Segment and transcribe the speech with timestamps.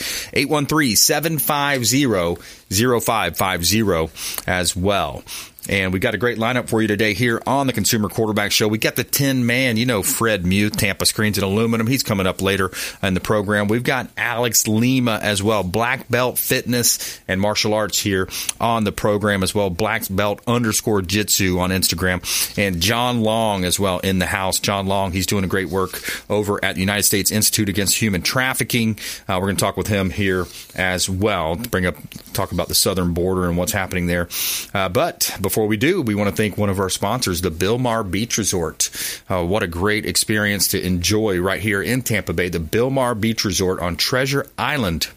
[2.70, 5.24] 813-750-0550 as well.
[5.70, 8.68] And we got a great lineup for you today here on the Consumer Quarterback Show.
[8.68, 11.86] We got the 10 man, you know, Fred Muth, Tampa Screens and Aluminum.
[11.86, 12.72] He's coming up later
[13.04, 13.68] in the program.
[13.68, 18.28] We've got Alex Lima as well, Black Belt Fitness and Martial Arts here
[18.60, 19.70] on the program as well.
[19.70, 22.58] Black Belt underscore Jitsu on Instagram.
[22.58, 24.60] And John Long as well in the house.
[24.60, 28.98] John Long, he's doing a great work over at United States Institute Against Human Trafficking.
[29.28, 31.96] Uh, we're going to talk with him here as well, to bring up,
[32.34, 34.28] talk about the southern border and what's happening there.
[34.74, 38.04] Uh, but before we do, we want to thank one of our sponsors, the Bilmar
[38.04, 38.90] Beach Resort.
[39.30, 43.46] Uh, what a great experience to enjoy right here in Tampa Bay, the Bilmar Beach
[43.46, 45.08] Resort on Treasure Island.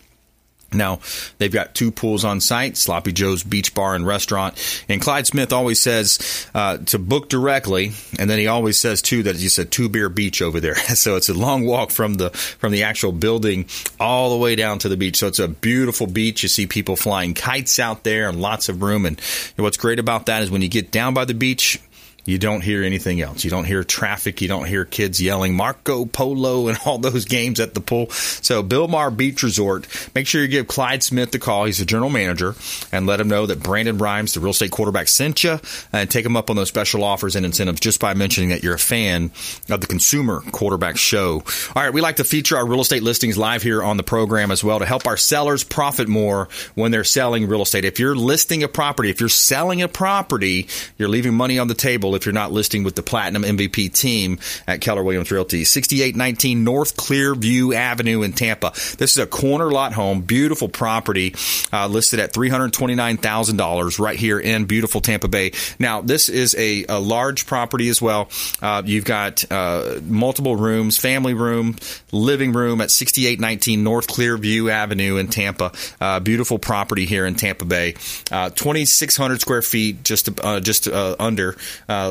[0.74, 1.00] Now,
[1.38, 4.54] they've got two pools on site, Sloppy Joe's Beach Bar and Restaurant.
[4.88, 9.22] And Clyde Smith always says uh, to book directly, and then he always says too
[9.24, 10.74] that it's just a two beer beach over there.
[10.94, 13.66] so it's a long walk from the from the actual building
[13.98, 15.16] all the way down to the beach.
[15.18, 16.42] So it's a beautiful beach.
[16.42, 19.06] You see people flying kites out there and lots of room.
[19.06, 19.20] And
[19.56, 21.80] what's great about that is when you get down by the beach,
[22.24, 23.44] you don't hear anything else.
[23.44, 24.40] You don't hear traffic.
[24.40, 28.10] You don't hear kids yelling Marco Polo and all those games at the pool.
[28.10, 31.64] So, Bilmar Beach Resort, make sure you give Clyde Smith the call.
[31.64, 32.54] He's the general manager
[32.92, 35.58] and let him know that Brandon Rhymes, the real estate quarterback, sent you
[35.92, 38.74] and take him up on those special offers and incentives just by mentioning that you're
[38.74, 39.30] a fan
[39.68, 41.42] of the Consumer Quarterback Show.
[41.74, 44.50] All right, we like to feature our real estate listings live here on the program
[44.50, 47.84] as well to help our sellers profit more when they're selling real estate.
[47.84, 50.68] If you're listing a property, if you're selling a property,
[50.98, 54.38] you're leaving money on the table if you're not listing with the Platinum MVP team
[54.66, 55.64] at Keller Williams Realty.
[55.64, 58.72] 6819 North Clearview Avenue in Tampa.
[58.98, 61.34] This is a corner lot home, beautiful property,
[61.72, 65.52] uh, listed at $329,000 right here in beautiful Tampa Bay.
[65.78, 68.28] Now, this is a, a large property as well.
[68.60, 71.76] Uh, you've got uh, multiple rooms, family room,
[72.12, 75.72] living room at 6819 North Clearview Avenue in Tampa.
[76.00, 77.94] Uh, beautiful property here in Tampa Bay.
[78.30, 81.56] Uh, 2,600 square feet, just uh, just under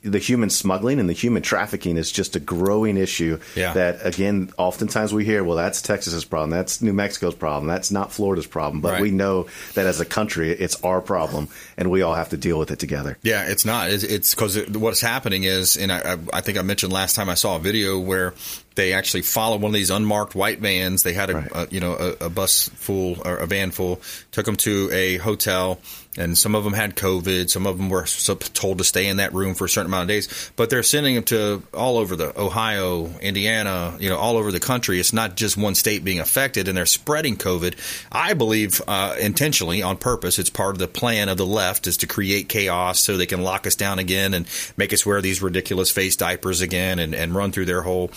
[0.02, 3.72] The- human smuggling and the human trafficking is just a growing issue Yeah.
[3.74, 6.50] that, again, oftentimes we hear, well, that's Texas's problem.
[6.50, 7.66] That's New Mexico's problem.
[7.66, 8.80] That's not Florida's problem.
[8.80, 9.02] But Right.
[9.02, 12.58] we know that as a country, it's our problem, and we all have to deal
[12.58, 13.18] with it together.
[13.22, 13.88] Yeah, it's not.
[13.90, 17.28] It's- It's because what's happening is, and I, I I think I mentioned last time
[17.28, 18.34] I saw a video where
[18.80, 21.02] they actually followed one of these unmarked white vans.
[21.02, 21.50] They had a, Right.
[21.52, 24.00] a you know a, a bus full or a van full,
[24.32, 25.78] took them to a hotel,
[26.16, 27.50] and some of them had COVID.
[27.50, 28.06] Some of them were
[28.54, 30.50] told to stay in that room for a certain amount of days.
[30.56, 34.60] But they're sending them to all over the Ohio, Indiana, you know, all over the
[34.60, 34.98] country.
[34.98, 37.74] It's not just one state being affected, and they're spreading COVID.
[38.10, 40.38] I believe uh, intentionally, on purpose.
[40.38, 43.42] It's part of the plan of the left is to create chaos so they can
[43.42, 44.46] lock us down again and
[44.76, 48.10] make us wear these ridiculous face diapers again and, and run through their whole,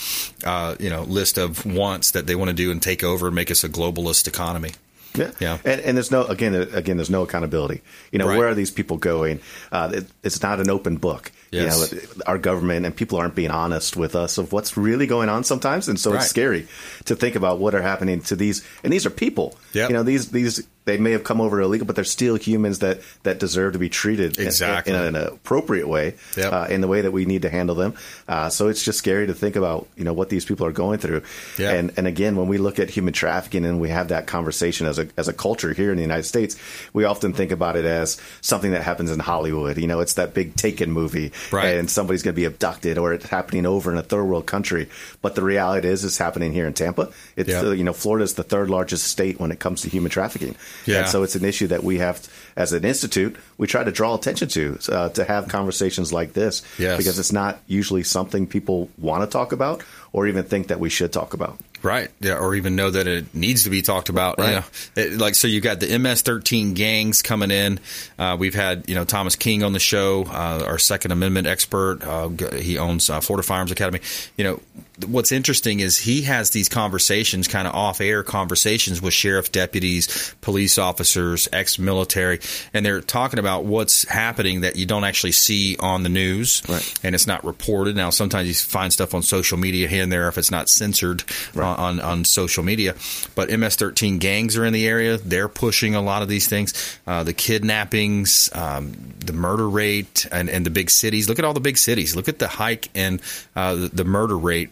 [0.44, 3.36] uh, you know, list of wants that they want to do and take over and
[3.36, 4.72] make us a globalist economy.
[5.16, 5.58] Yeah, Yeah.
[5.64, 7.82] And, and there's no again, uh, again, there's no accountability.
[8.12, 8.38] You know, Right.
[8.38, 9.42] where are these people going?
[9.72, 11.32] Uh, it, it's not an open book.
[11.54, 11.92] Yes.
[11.92, 15.30] You know, our government and people aren't being honest with us of what's really going
[15.30, 16.18] on sometimes, and so Right.
[16.22, 16.68] it's scary
[17.06, 18.64] to think about what are happening to these.
[18.84, 19.56] And these are people.
[19.74, 19.90] Yep.
[19.90, 23.00] You know, these these they may have come over illegal, but they're still humans that
[23.24, 24.94] that deserve to be treated in- Exactly.
[24.94, 26.52] in, an appropriate way, Yep.
[26.54, 27.94] uh, in the way that we need to handle them.
[28.28, 31.00] Uh, so it's just scary to think about you know what these people are going
[31.00, 31.22] through.
[31.58, 31.72] Yeah.
[31.72, 35.00] And and again, when we look at human trafficking and we have that conversation as
[35.00, 36.56] a as a culture here in the United States,
[36.94, 39.78] we often think about it as something that happens in Hollywood.
[39.78, 41.76] You know, it's that big Taken movie, Right.
[41.78, 44.90] and somebody's going to be abducted, or it's happening over in a third world country.
[45.22, 47.10] But the reality is, it's happening here in Tampa.
[47.36, 47.62] It's Yeah.
[47.62, 50.56] uh, you know, Florida is the third largest state when it comes to human trafficking.
[50.86, 51.00] Yeah.
[51.02, 52.22] And so it's an issue that we have,
[52.56, 56.62] as an institute, we try to draw attention to uh, to have conversations like this,
[56.78, 56.98] Yes.
[56.98, 60.90] because it's not usually something people want to talk about or even think that we
[60.90, 61.58] should talk about.
[61.84, 62.10] Right.
[62.22, 62.38] Yeah.
[62.38, 64.40] Or even know that it needs to be talked about.
[64.40, 64.48] Right.
[64.48, 64.64] You know,
[64.96, 67.80] It- like, so you've got the MS-13 gangs coming in.
[68.18, 72.00] Uh, we've had, you know, Thomas King on the show, uh, our Second Amendment expert.
[72.02, 74.00] Uh, he owns uh, Florida Firearms Academy.
[74.38, 74.60] You know,
[75.08, 80.78] what's interesting is he has these conversations, kind of off-air conversations with sheriff deputies, police
[80.78, 82.40] officers, ex-military,
[82.74, 86.94] and they're talking about what's happening that you don't actually see on the news, Right.
[87.04, 87.96] and it's not reported.
[87.96, 91.24] Now, sometimes you find stuff on social media here and there if it's not censored
[91.56, 92.94] on, on, on social media.
[93.36, 95.18] But MS-13 gangs are in the area.
[95.18, 97.00] They're pushing a lot of these things.
[97.08, 101.28] Uh, the kidnappings, um, the murder rate, and, and the big cities.
[101.28, 102.16] Look at all the big cities.
[102.16, 103.20] Look at the hike in
[103.56, 104.70] uh, the, the murder rate.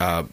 [0.00, 0.24] Uh,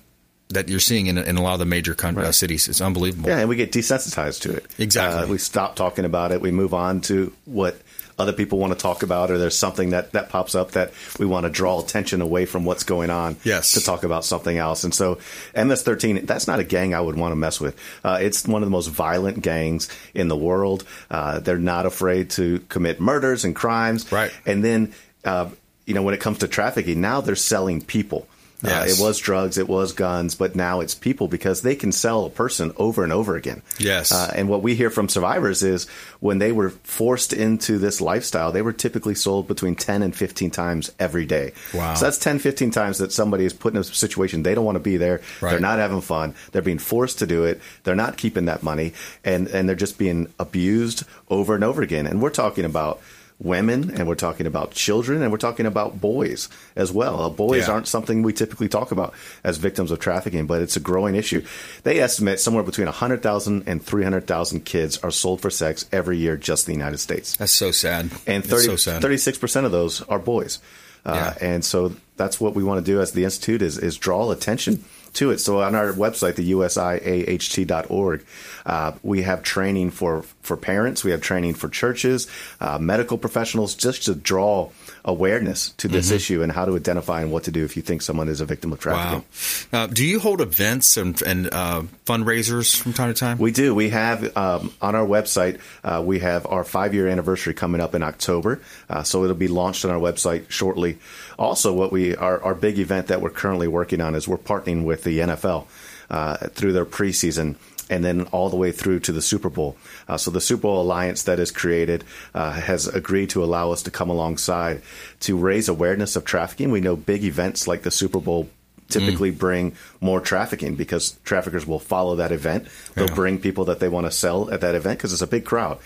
[0.49, 3.27] that you're seeing in, in a lot of the major con- uh, cities, it's unbelievable.
[3.29, 4.65] Yeah, and we get desensitized to it.
[4.79, 5.23] Exactly.
[5.23, 6.39] Uh, we stop talking about it.
[6.39, 7.77] We move on to what
[8.17, 11.25] other people want to talk about, or there's something that, that pops up that we
[11.25, 13.73] want to draw attention away from what's going on Yes.
[13.73, 14.85] to talk about something else.
[14.85, 15.19] And so
[15.53, 17.77] MS-13, that's not a gang I would want to mess with.
[18.03, 20.85] Uh, it's one of the most violent gangs in the world.
[21.11, 24.09] Uh, they're not afraid to commit murders and crimes.
[24.11, 24.31] Right.
[24.45, 24.93] And then,
[25.25, 25.49] uh,
[25.85, 28.27] you know, when it comes to trafficking, now they're selling people.
[28.63, 32.25] Uh, it was drugs, it was guns, but now it's people because they can sell
[32.25, 33.61] a person over and over again.
[33.77, 34.11] Yes.
[34.11, 35.87] Uh, and what we hear from survivors is
[36.21, 40.49] when they were forced into this lifestyle, they were typically sold between 10 and 15
[40.49, 41.53] times every day.
[41.71, 41.93] Wow.
[41.93, 44.77] So that's 10, 15 times that somebody is put in a situation they don't want
[44.77, 45.21] to be there.
[45.39, 45.51] Right.
[45.51, 46.33] They're not having fun.
[46.51, 47.61] They're being forced to do it.
[47.83, 48.93] They're not keeping that money.
[49.23, 52.07] And, and they're just being abused over and over again.
[52.07, 53.01] And we're talking about
[53.39, 57.21] women and we're talking about children and we're talking about boys as well.
[57.21, 57.73] Uh, boys Yeah.
[57.75, 59.13] aren't something we typically talk about
[59.43, 61.43] as victims of trafficking, but it's a growing issue.
[61.83, 66.67] They estimate somewhere between 100,000 and 300,000 kids are sold for sex every year just
[66.67, 67.37] in the United States.
[67.37, 68.09] That's so sad.
[68.25, 69.01] And 30, so sad.
[69.03, 70.59] 36% of those are boys.
[71.05, 71.47] Uh, Yeah.
[71.53, 74.83] And so that's what we want to do as the Institute is, is draw attention
[75.13, 75.39] to it.
[75.39, 78.25] So on our website, the usiaht.org,
[78.65, 81.03] uh, we have training for, for parents.
[81.03, 82.27] We have training for churches,
[82.59, 84.71] uh, medical professionals, just to draw
[85.07, 88.01] awareness to this issue and how to identify and what to do if you think
[88.01, 89.23] someone is a victim of trafficking.
[89.71, 89.83] Wow.
[89.83, 93.37] Uh, do you hold events and, and uh, fundraisers from time to time?
[93.37, 93.73] We do.
[93.73, 95.61] We have um, on our website.
[95.81, 99.85] Uh, we have our five-year anniversary coming up in October, uh, so it'll be launched
[99.85, 100.97] on our website shortly.
[101.39, 104.83] Also, what we our, our big event that we're currently working on is we're partnering
[104.83, 105.67] with the NFL
[106.09, 107.55] uh, through their preseason.
[107.89, 109.77] And then all the way through to the Super Bowl.
[110.07, 112.03] Uh, so the Super Bowl Alliance that is created
[112.33, 114.81] uh, has agreed to allow us to come alongside
[115.21, 116.71] to raise awareness of trafficking.
[116.71, 118.49] We know big events like the Super Bowl
[118.89, 122.67] typically bring more trafficking because traffickers will follow that event.
[122.95, 123.15] They'll Yeah.
[123.15, 125.77] bring people that they want to sell at that event because it's a big crowd.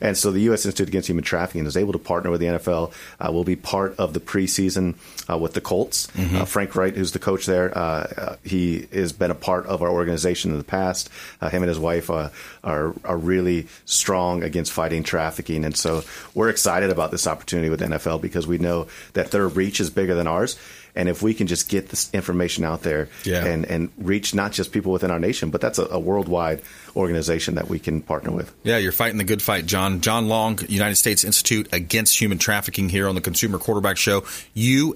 [0.00, 0.64] And so the U.S.
[0.64, 2.92] Institute Against Human Trafficking is able to partner with the NFL.
[3.20, 4.94] Uh, will be part of the preseason
[5.30, 6.08] uh, with the Colts.
[6.18, 7.80] Uh, Frank Reich, who's the coach there, uh,
[8.16, 11.10] uh, he has been a part of our organization in the past.
[11.40, 12.28] Uh, him and his wife uh,
[12.64, 16.02] are are really strong against fighting trafficking, and so
[16.34, 19.90] we're excited about this opportunity with the NFL because we know that their reach is
[19.90, 20.56] bigger than ours.
[20.96, 23.44] And if we can just get this information out there Yeah.
[23.44, 26.62] and, and reach not just people within our nation, but that's a, a worldwide
[26.96, 28.52] organization that we can partner with.
[28.64, 30.00] Yeah, you're fighting the good fight, John.
[30.00, 34.22] John Long, United States Institute Against Human Trafficking here on the Consumer Quarterback Show,
[34.56, 34.94] USIAHT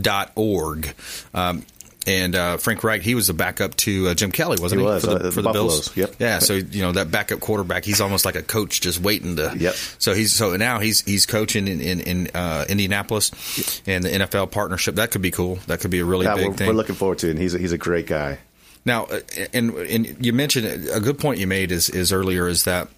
[0.00, 0.94] dot org.
[1.34, 1.64] Um,
[2.06, 4.92] and uh, Frank Reich, he was the backup to uh, Jim Kelly, wasn't He he?
[4.92, 5.94] was, for uh, the, the for the Bills.
[5.96, 6.14] Yep.
[6.18, 9.54] Yeah, so you know that backup quarterback, he's almost like a coach, just waiting to.
[9.56, 9.74] Yep.
[9.98, 14.50] So he's so now he's he's coaching in in, in uh, Indianapolis, and the NFL
[14.50, 15.56] partnership that could be cool.
[15.66, 16.68] That could be a really Yeah, big we're, thing.
[16.68, 17.30] we're looking forward to it.
[17.32, 18.38] And he's a, he's a great guy.
[18.86, 19.20] Now, uh,
[19.52, 22.88] and and you mentioned a good point you made is is earlier is that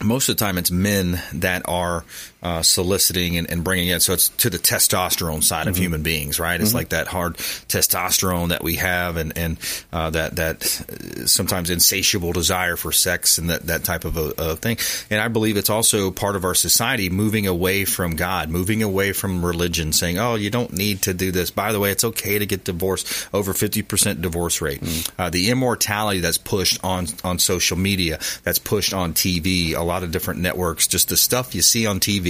[0.00, 2.04] most of the time it's men that are
[2.40, 3.98] uh, soliciting and, and bringing in.
[4.00, 6.60] So it's to the testosterone side of human beings, right?
[6.60, 9.58] It's like that hard testosterone that we have, and and
[9.92, 14.32] uh, that that uh, sometimes insatiable desire for sex and that that type of a,
[14.38, 14.78] a thing.
[15.10, 19.12] And I believe it's also part of our society moving away from God, moving away
[19.12, 22.38] from religion, saying, "Oh, you don't need to do this." By the way, it's okay
[22.38, 23.28] to get divorced.
[23.34, 24.80] Over fifty percent divorce rate.
[25.18, 30.04] Uh, the immortality that's pushed on on social media, that's pushed on TV, a lot
[30.04, 30.86] of different networks.
[30.86, 32.27] Just the stuff you see on TV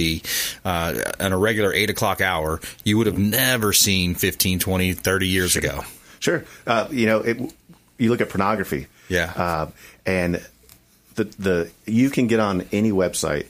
[0.65, 5.27] uh, on a regular eight o'clock hour, you would have never seen 15, 20, 30
[5.27, 5.81] years ago.
[6.19, 6.43] Sure.
[6.67, 7.53] Uh, you know, it,
[7.97, 8.87] you look at pornography.
[9.07, 9.33] Yeah.
[9.35, 9.71] Uh,
[10.05, 10.45] and
[11.15, 13.45] the the you can get on any website.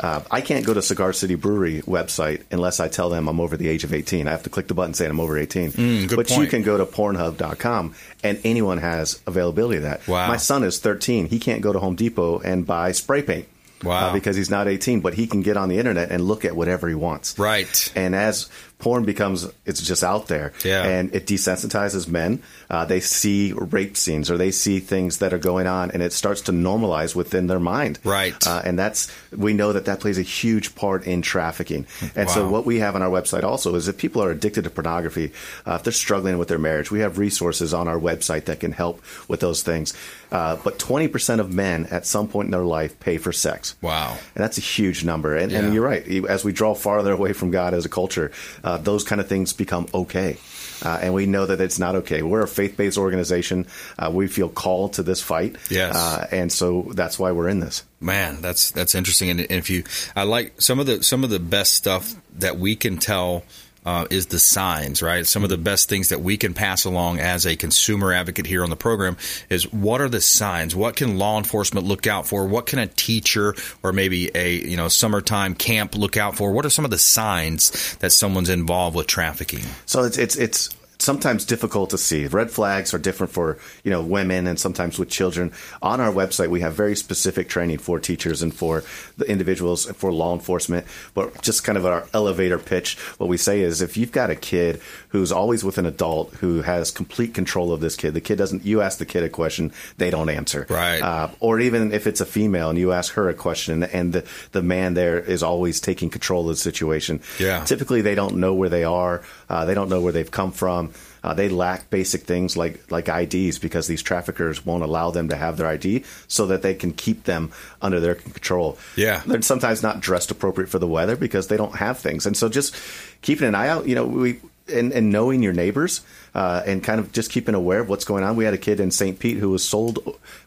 [0.00, 3.56] Uh, I can't go to Cigar City Brewery website unless I tell them I'm over
[3.56, 4.26] the age of 18.
[4.26, 5.70] I have to click the button saying I'm over 18.
[5.70, 7.94] Mm, but you can go to Pornhub.com
[8.24, 10.06] and anyone has availability of that.
[10.08, 10.26] Wow.
[10.26, 11.26] My son is 13.
[11.26, 13.46] He can't go to Home Depot and buy spray paint.
[13.84, 14.08] Wow.
[14.08, 16.56] Uh, because he's not 18, but he can get on the internet and look at
[16.56, 17.38] whatever he wants.
[17.38, 17.92] Right.
[17.94, 18.48] And as
[18.78, 20.52] porn becomes, it's just out there.
[20.64, 20.84] Yeah.
[20.84, 22.42] And it desensitizes men.
[22.68, 26.12] Uh, they see rape scenes or they see things that are going on, and it
[26.12, 27.98] starts to normalize within their mind.
[28.04, 28.34] Right.
[28.46, 31.86] Uh, and that's we know that that plays a huge part in trafficking.
[32.14, 34.70] And so what we have on our website also is if people are addicted to
[34.70, 35.32] pornography,
[35.66, 38.72] uh, if they're struggling with their marriage, we have resources on our website that can
[38.72, 39.94] help with those things.
[40.34, 43.76] Uh, but 20% of men at some point in their life pay for sex.
[43.80, 44.18] Wow.
[44.34, 45.36] And that's a huge number.
[45.36, 45.60] And, Yeah.
[45.60, 46.04] and you're right.
[46.26, 48.32] As we draw farther away from God as a culture,
[48.64, 50.36] uh, those kind of things become okay.
[50.82, 52.22] Uh, and we know that it's not okay.
[52.22, 53.66] We're a faith based organization.
[53.96, 55.54] Uh, we feel called to this fight.
[55.70, 55.94] Yes.
[55.94, 57.84] Uh, and so that's why we're in this.
[58.00, 59.30] Man, that's that's interesting.
[59.30, 59.84] And, and if you,
[60.16, 63.44] I like some of the some of the best stuff that we can tell
[63.84, 65.26] uh, is the signs, right?
[65.26, 68.62] Some of the best things that we can pass along as a consumer advocate here
[68.62, 69.16] on the program
[69.50, 70.74] is what are the signs?
[70.74, 72.46] What can law enforcement look out for?
[72.46, 76.52] What can a teacher or maybe a you know summertime camp look out for?
[76.52, 79.64] What are some of the signs that someone's involved with trafficking?
[79.86, 82.26] So it's it's it's sometimes difficult to see.
[82.26, 85.52] Red flags are different for you know women and sometimes with children.
[85.82, 88.82] On our website, we have very specific training for teachers and for
[89.16, 90.86] the individuals and for law enforcement.
[91.14, 94.36] But just kind of our elevator pitch, what we say is if you've got a
[94.36, 94.80] kid
[95.14, 98.66] who's always with an adult who has complete control of this kid, the kid doesn't.
[98.66, 100.66] You ask the kid a question, they don't answer.
[100.68, 101.00] Right.
[101.00, 104.24] Uh, or even if it's a female and you ask her a question and the
[104.50, 107.20] the man there is always taking control of the situation.
[107.38, 107.62] Yeah.
[107.64, 109.22] Typically, they don't know where they are.
[109.48, 110.90] Uh, they don't know where they've come from.
[111.22, 115.36] Uh, they lack basic things like like IDs because these traffickers won't allow them to
[115.36, 118.78] have their ID so that they can keep them under their control.
[118.96, 119.22] Yeah.
[119.24, 122.48] they're sometimes not dressed appropriate for the weather because they don't have things, and so
[122.48, 122.74] just
[123.22, 123.86] keeping an eye out.
[123.86, 124.40] You know, we
[124.72, 126.00] and, and knowing your neighbors
[126.34, 128.36] uh, and kind of just keeping aware of what's going on.
[128.36, 129.18] We had a kid in St.
[129.18, 129.98] Pete who was sold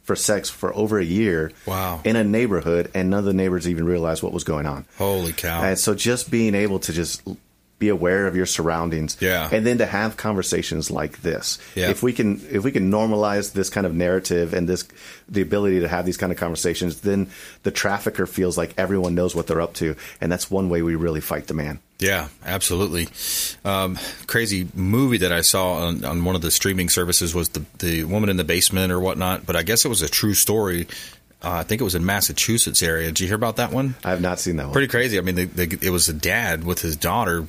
[0.02, 1.52] for sex for over a year.
[1.66, 2.02] Wow.
[2.04, 4.86] in a neighborhood, and none of the neighbors even realized what was going on.
[4.98, 5.64] Holy cow!
[5.64, 7.22] And so just being able to just
[7.80, 9.48] be aware of your surroundings Yeah.
[9.52, 11.60] and then to have conversations like this.
[11.76, 11.92] Yeah.
[11.92, 14.88] If we can if we can normalize this kind of narrative and this
[15.30, 17.30] the ability to have these kind of conversations, then
[17.62, 19.96] the trafficker feels like everyone knows what they're up to.
[20.20, 21.80] And that's one way we really fight the man.
[22.00, 23.08] Yeah, absolutely.
[23.66, 27.66] Um, crazy movie that I saw on, on one of the streaming services was the
[27.80, 29.46] the woman in the basement or whatnot.
[29.46, 30.88] But I guess it was a true story.
[31.44, 33.08] Uh, I think it was in Massachusetts area.
[33.08, 33.96] Did you hear about that one?
[34.04, 34.74] I have not seen that one.
[34.74, 35.18] Pretty crazy.
[35.18, 37.46] I mean, the, the, it was a dad with his daughter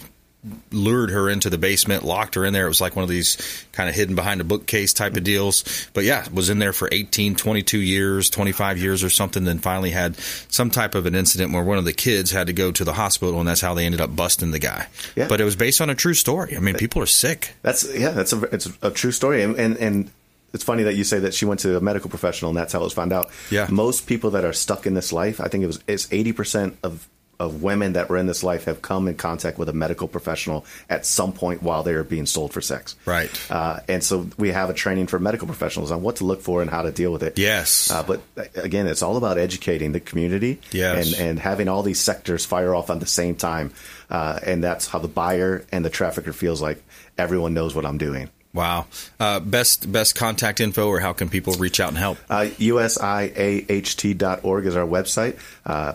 [0.70, 2.66] lured her into the basement, locked her in there.
[2.66, 5.88] It was like one of these kind of hidden behind a bookcase type of deals.
[5.94, 9.44] But yeah, was in there for 18, 22 years, 25 years or something.
[9.44, 12.52] Then finally had some type of an incident where one of the kids had to
[12.52, 14.86] go to the hospital, and that's how they ended up busting the guy.
[15.16, 15.26] Yeah.
[15.28, 16.56] But it was based on a true story.
[16.56, 17.54] I mean, people are sick.
[17.62, 20.10] That's yeah, that's a it's a true story, and and, and
[20.54, 22.80] it's funny that you say that she went to a medical professional and that's how
[22.80, 23.30] it was found out.
[23.50, 23.66] Yeah.
[23.70, 26.78] most people that are stuck in this life, I think it was it's eighty percent
[26.82, 27.08] of
[27.40, 30.64] of women that were in this life have come in contact with a medical professional
[30.90, 32.96] at some point while they are being sold for sex.
[33.04, 33.30] Right.
[33.50, 36.62] Uh, and so we have a training for medical professionals on what to look for
[36.62, 37.38] and how to deal with it.
[37.38, 37.90] Yes.
[37.90, 38.20] Uh, but
[38.56, 41.12] again, it's all about educating the community Yes.
[41.12, 43.72] and, and having all these sectors fire off at the same time.
[44.10, 46.82] Uh, and that's how the buyer and the trafficker feels like
[47.16, 48.30] everyone knows what I'm doing.
[48.54, 48.86] Wow.
[49.20, 52.16] Uh, best best contact info, or how can people reach out and help?
[52.30, 55.38] Uh, USIAHT.org is our website.
[55.66, 55.94] Uh,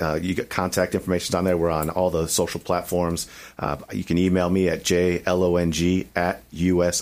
[0.00, 1.56] uh, you get contact information on there.
[1.56, 3.28] We're on all the social platforms.
[3.58, 6.94] Uh, you can email me at jlong at usiaht.org.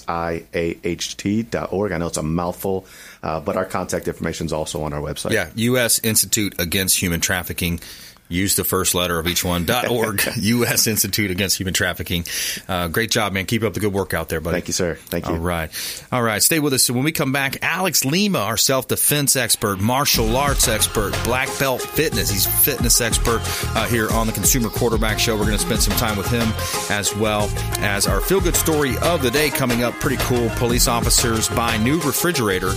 [1.92, 2.86] I know it's a mouthful,
[3.22, 5.32] uh, but our contact information is also on our website.
[5.32, 6.00] Yeah, U.S.
[6.02, 7.80] Institute Against Human Trafficking.
[8.28, 9.64] Use the first letter of each one.
[9.74, 10.86] dot .org, U.S.
[10.86, 12.24] Institute Against Human Trafficking.
[12.68, 13.46] Uh, great job, man.
[13.46, 14.54] Keep up the good work out there, buddy.
[14.56, 14.94] Thank you, sir.
[14.94, 15.34] Thank you.
[15.34, 15.70] All right.
[16.10, 16.42] All right.
[16.42, 16.84] Stay with us.
[16.84, 21.48] So when we come back, Alex Lima, our self defense expert, martial arts expert, black
[21.58, 22.30] belt fitness.
[22.30, 23.40] He's fitness expert
[23.76, 25.36] uh, here on the Consumer Quarterback Show.
[25.36, 26.52] We're going to spend some time with him
[26.90, 29.94] as well as our feel good story of the day coming up.
[29.94, 30.48] Pretty cool.
[30.50, 32.72] Police officers buy new refrigerator,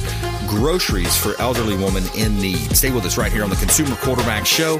[0.48, 2.76] groceries for elderly woman in need.
[2.76, 4.80] Stay with us right here on the Consumer Quarterback Show,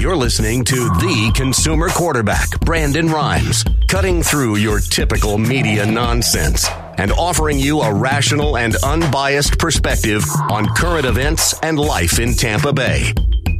[0.00, 6.66] You're listening to the consumer quarterback, Brandon Rhymes, cutting through your typical media nonsense
[6.98, 12.72] and offering you a rational and unbiased perspective on current events and life in Tampa
[12.72, 13.14] Bay.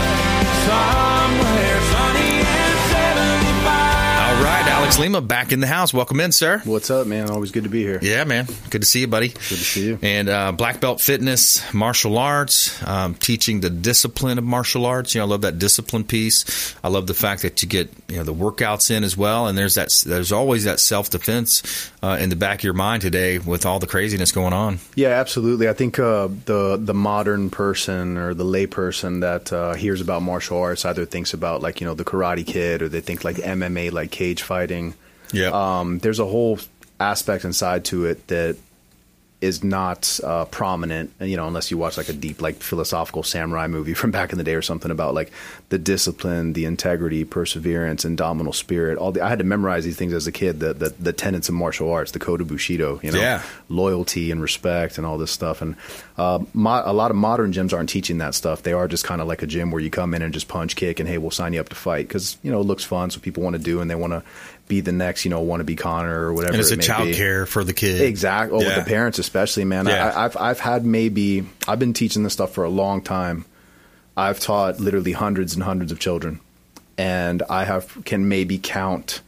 [0.66, 1.19] somewhere
[4.90, 5.94] Alex Lima back in the house.
[5.94, 6.64] Welcome in, sir.
[6.66, 7.30] What's up, man?
[7.30, 8.00] Always good to be here.
[8.02, 8.48] Yeah, man.
[8.72, 9.28] Good to see you, buddy.
[9.28, 10.00] Good to see you.
[10.02, 15.14] And uh, black belt fitness, martial arts, um, teaching the discipline of martial arts.
[15.14, 16.76] You know, I love that discipline piece.
[16.84, 19.46] I love the fact that you get you know the workouts in as well.
[19.46, 19.90] And there's that.
[20.08, 23.78] There's always that self defense uh, in the back of your mind today with all
[23.78, 24.80] the craziness going on.
[24.96, 25.70] Yeah, absolutely.
[25.70, 30.24] I think uh, the the modern person or the lay person that uh, hears about
[30.24, 33.36] martial arts either thinks about like you know the Karate Kid or they think like
[33.36, 34.79] MMA, like cage fighting
[35.32, 35.50] yeah.
[35.54, 36.60] Um, there's a whole
[37.00, 38.58] aspect inside to it that
[39.42, 43.68] is not uh, prominent, you know, unless you watch like a deep, like philosophical samurai
[43.68, 45.32] movie from back in the day or something about like
[45.70, 48.98] the discipline, the integrity, perseverance, indomitable spirit.
[48.98, 50.60] All the I had to memorize these things as a kid.
[50.60, 53.44] The the, the tenets of martial arts, the code of bushido, you know, yeah.
[53.70, 55.62] loyalty and respect and all this stuff.
[55.62, 55.76] And
[56.18, 58.64] uh, mo- a lot of modern gyms aren't teaching that stuff.
[58.64, 60.76] They are just kind of like a gym where you come in and just punch,
[60.76, 63.10] kick, and hey, we'll sign you up to fight because you know it looks fun,
[63.10, 64.24] so people want to do and they want to
[64.70, 66.54] be the next, you know, want to be Conor or whatever.
[66.54, 67.14] And it's it a child be.
[67.16, 68.00] care for the kid.
[68.00, 68.58] Exactly.
[68.58, 68.78] Oh, yeah.
[68.78, 69.86] with the parents especially, man.
[69.88, 70.08] Yeah.
[70.16, 73.44] I, I've I've had maybe I've been teaching this stuff for a long time.
[74.16, 76.40] I've taught literally hundreds and hundreds of children,
[76.98, 79.22] and I have can maybe count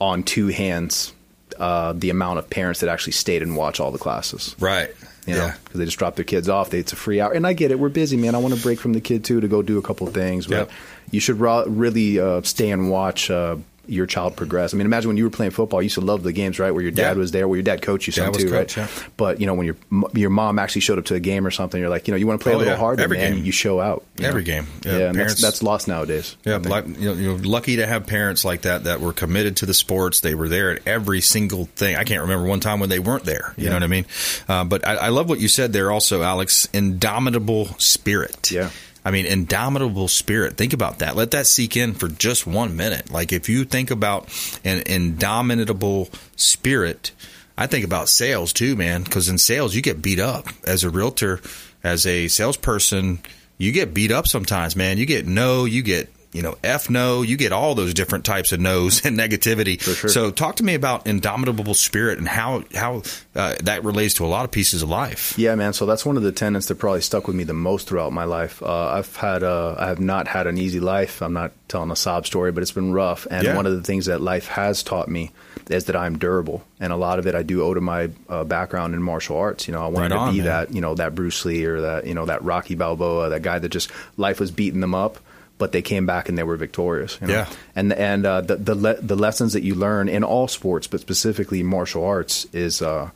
[0.00, 1.12] on two hands
[1.58, 4.56] uh, the amount of parents that actually stayed and watched all the classes.
[4.58, 4.90] Right.
[5.26, 6.68] You know, because they just drop their kids off.
[6.68, 7.78] They, it's a free hour, and I get it.
[7.78, 8.34] We're busy, man.
[8.34, 10.46] I want to break from the kid too to go do a couple of things.
[10.46, 10.70] But Yep.
[11.12, 14.72] you should ra- really uh, stay and watch uh, your child progress.
[14.72, 16.70] I mean, imagine when you were playing football, you used to love the games, right?
[16.70, 17.18] Where your dad Yeah.
[17.20, 18.88] was there, where your dad coached you some too, coach, right?
[18.88, 18.88] yeah.
[19.16, 19.76] But you know, when your
[20.14, 22.26] your mom actually showed up to a game or something, you're like, you know, you
[22.26, 22.78] want to play Oh, a little yeah.
[22.78, 23.34] harder, Every man.
[23.36, 23.44] game.
[23.44, 24.46] You show out you Every know?
[24.46, 24.66] game.
[24.84, 26.36] Yeah, parents- that's, that's lost nowadays.
[26.44, 29.66] Yeah, like, you know, you're lucky to have parents like that that were committed to
[29.66, 30.20] the sports.
[30.20, 31.96] They were there at every single thing.
[31.96, 33.54] I can't remember one time when they weren't there.
[33.56, 34.06] You know what I mean?
[34.48, 36.68] Uh, but I, I love what you said there, also, Alex.
[36.72, 38.50] Indomitable spirit.
[38.50, 38.70] Yeah.
[39.04, 40.56] I mean, indomitable spirit.
[40.56, 41.14] Think about that.
[41.14, 43.10] Let that sink in for just one minute.
[43.10, 44.28] Like, if you think about
[44.64, 47.12] an indomitable spirit,
[47.56, 49.02] I think about sales too, man.
[49.02, 51.40] Because in sales, you get beat up as a realtor,
[51.82, 53.20] as a salesperson.
[53.58, 54.98] You get beat up sometimes, man.
[54.98, 57.22] You get no, you get you know f no.
[57.22, 59.80] You get all those different types of no's and negativity.
[59.80, 60.10] sure.
[60.10, 63.02] So, talk to me about indomitable spirit and how how
[63.34, 65.38] uh, that relates to a lot of pieces of life.
[65.38, 65.72] Yeah, man.
[65.72, 68.24] So that's one of the tenets that probably stuck with me the most throughout my
[68.24, 68.62] life.
[68.62, 71.22] Uh, I've had, uh, I have not had an easy life.
[71.22, 73.26] I'm not telling a sob story, but it's been rough.
[73.30, 73.56] And Yeah.
[73.56, 75.30] one of the things that life has taught me
[75.70, 78.44] is that I'm durable, and a lot of it I do owe to my uh,
[78.44, 79.66] background in martial arts.
[79.66, 80.46] You know, I wanted Right on, to be man.
[80.46, 83.58] that, you know, that Bruce Lee or that, you know, that Rocky Balboa, that guy
[83.58, 85.18] that just life was beating them up.
[85.56, 87.16] But they came back and they were victorious.
[87.20, 87.32] You know?
[87.34, 87.48] Yeah.
[87.76, 91.00] and and uh, the the, le- the lessons that you learn in all sports, but
[91.00, 93.10] specifically martial arts, is uh,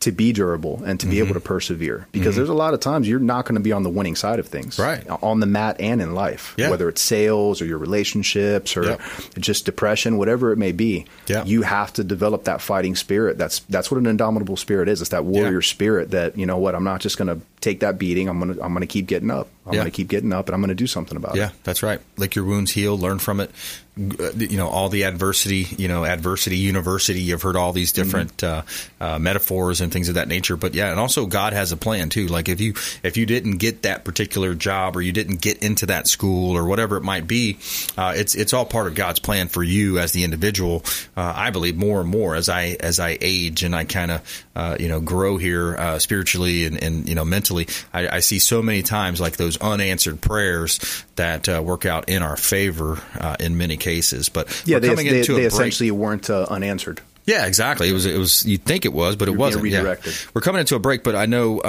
[0.00, 1.24] to be durable and to be Mm-hmm.
[1.24, 3.84] able to persevere because there's a lot of times you're not going to be on
[3.84, 5.02] the winning side of things Right.
[5.08, 6.68] on the mat and in life Yeah.
[6.68, 9.00] whether it's sales or your relationships or Yep.
[9.38, 11.44] just depression whatever it may be Yeah.
[11.46, 15.08] you have to develop that fighting spirit that's that's what an indomitable spirit is it's
[15.10, 15.66] that warrior Yeah.
[15.66, 18.54] spirit that you know what I'm not just going to take that beating I'm going
[18.54, 19.80] to I'm to keep getting up I'm Yeah.
[19.80, 21.52] going to keep getting up and I'm going to do something about Yeah, it Yeah,
[21.64, 21.98] that's right.
[22.18, 23.50] Lick your wounds, heal, learn from it.
[23.96, 27.20] You know, all the adversity, you know, adversity university.
[27.20, 28.62] You've heard all these different uh,
[29.00, 30.56] uh, metaphors and things of that nature.
[30.56, 32.26] But yeah, and also God has a plan too.
[32.26, 32.74] Like if you
[33.04, 36.66] if you didn't get that particular job or you didn't get into that school or
[36.66, 37.56] whatever it might be,
[37.96, 40.82] uh, it's it's all part of God's plan for you as the individual.
[41.16, 44.42] Uh, I believe more and more as I as I age and I kind of
[44.56, 47.53] uh, you know grow here uh, spiritually and, and you know mentally.
[47.92, 52.22] I, I see so many times like those unanswered prayers that uh, work out in
[52.22, 54.28] our favor uh, in many cases.
[54.28, 57.88] But yeah we're they, coming they, into they essentially weren't uh, unanswered Yeah, exactly.
[57.88, 58.06] It was.
[58.06, 58.44] It was.
[58.44, 59.66] You'd think it was, but it You're wasn't.
[59.66, 59.78] Yeah.
[59.78, 60.14] redirected.
[60.34, 61.60] We're coming into a break, but I know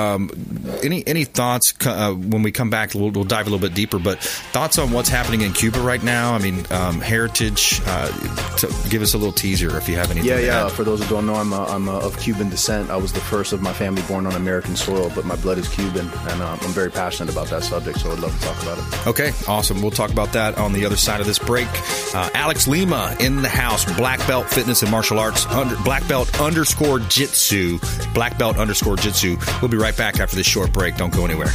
[0.83, 2.93] any any thoughts uh, when we come back.
[2.93, 3.99] We'll, we'll dive a little bit deeper.
[3.99, 6.33] But thoughts on what's happening in Cuba right now?
[6.33, 7.81] I mean, um, Heritage.
[7.85, 8.11] Uh,
[8.57, 10.29] to give us a little teaser if you have anything.
[10.29, 10.65] Yeah, yeah.
[10.65, 10.71] add.
[10.71, 12.89] For those who don't know, I'm, uh, I'm uh, of Cuban descent.
[12.89, 15.67] I was the first of my family born on American soil, but my blood is
[15.69, 17.99] Cuban, and uh, I'm very passionate about that subject.
[17.99, 19.07] So I'd love to talk about it.
[19.07, 19.81] Okay, awesome.
[19.81, 21.67] We'll talk about that on the other side of this break.
[22.13, 26.39] Uh, Alex Lima in the house, black belt fitness and martial arts, under, black belt
[26.39, 27.79] underscore jitsu,
[28.13, 29.37] black belt underscore jitsu.
[29.61, 30.97] We'll be right back after this short break.
[30.97, 31.49] Don't go anywhere.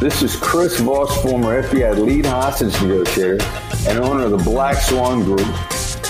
[0.00, 3.38] This is Chris Voss, former FBI lead hostage negotiator
[3.88, 5.46] and owner of the Black Swan Group,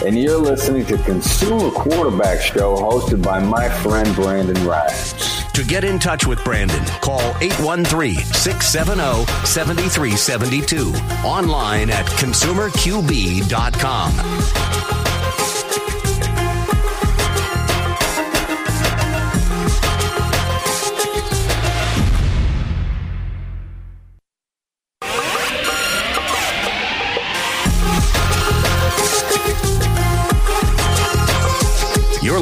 [0.04, 5.14] and you're listening to Consumer Quarterback Show hosted by my friend Brandon Rhymes.
[5.52, 10.92] To get in touch with Brandon, call 813 670 7372.
[11.24, 15.03] Online at consumerqb.com.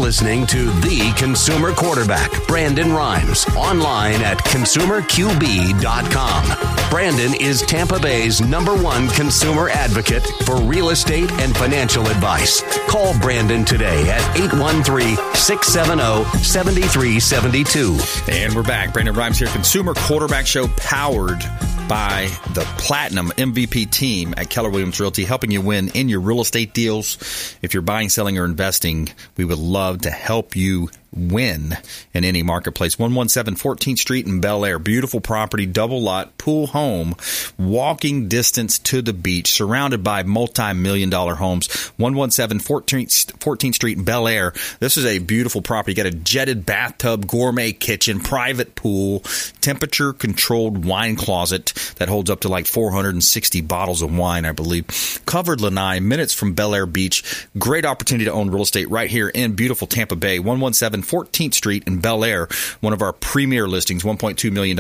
[0.03, 6.91] listening to The Consumer Quarterback, Brandon Rhymes, online at consumerqb.com.
[6.91, 12.63] Brandon is Tampa Bay's number one consumer advocate for real estate and financial advice.
[12.89, 17.97] Call Brandon today at 813 670 7372.
[18.29, 18.93] And we're back.
[18.93, 21.45] Brandon Rhymes here, Consumer Quarterback Show, powered
[21.93, 26.41] by the Platinum MVP team at Keller Williams Realty, helping you win in your real
[26.41, 27.19] estate deals.
[27.61, 31.77] If you're buying, selling, or investing, we would love to help you win
[32.15, 32.99] in any marketplace.
[32.99, 34.83] 117 14th Street in Belleair.
[34.83, 37.15] Beautiful property, double lot, pool home,
[37.59, 41.73] walking distance to the beach, surrounded by multi million dollar homes.
[41.97, 44.53] 117 14th, 14th Street in Belleair.
[44.79, 45.93] This is a beautiful property.
[45.93, 49.21] You got a jetted bathtub, gourmet kitchen, private pool,
[49.61, 55.21] temperature controlled wine closet that holds up to like 460 bottles of wine, I believe.
[55.27, 57.49] Covered lanai, minutes from Belleair Beach.
[57.59, 60.39] Great opportunity to own real estate right here in beautiful Tampa Bay.
[60.39, 62.51] 117 14th Street in Belleair.
[62.81, 64.77] One of our premier listings, $1.2 million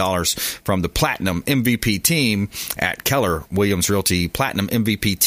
[0.64, 4.28] from the Platinum MVP team at Keller Williams Realty.
[4.28, 5.18] Platinum MVP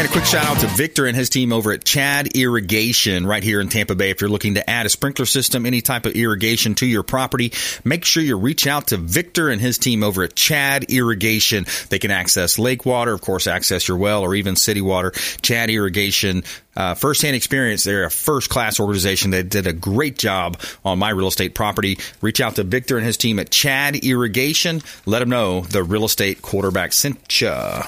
[0.00, 3.42] And a quick shout out to Victor and his team over at Chad Irrigation right
[3.42, 4.08] here in Tampa Bay.
[4.08, 7.52] If you're looking to add a sprinkler system, any type of irrigation to your property,
[7.84, 11.66] make sure you reach out to Victor and his team over at Chad Irrigation.
[11.90, 15.10] They can access lake water, of course, access your well or even city water.
[15.42, 16.44] Chad Irrigation
[16.76, 17.84] uh, firsthand experience.
[17.84, 19.30] They're a first class organization.
[19.30, 21.98] They did a great job on my real estate property.
[22.20, 24.80] Reach out to Victor and his team at Chad Irrigation.
[25.04, 27.82] Let them know the real estate quarterback sent ya.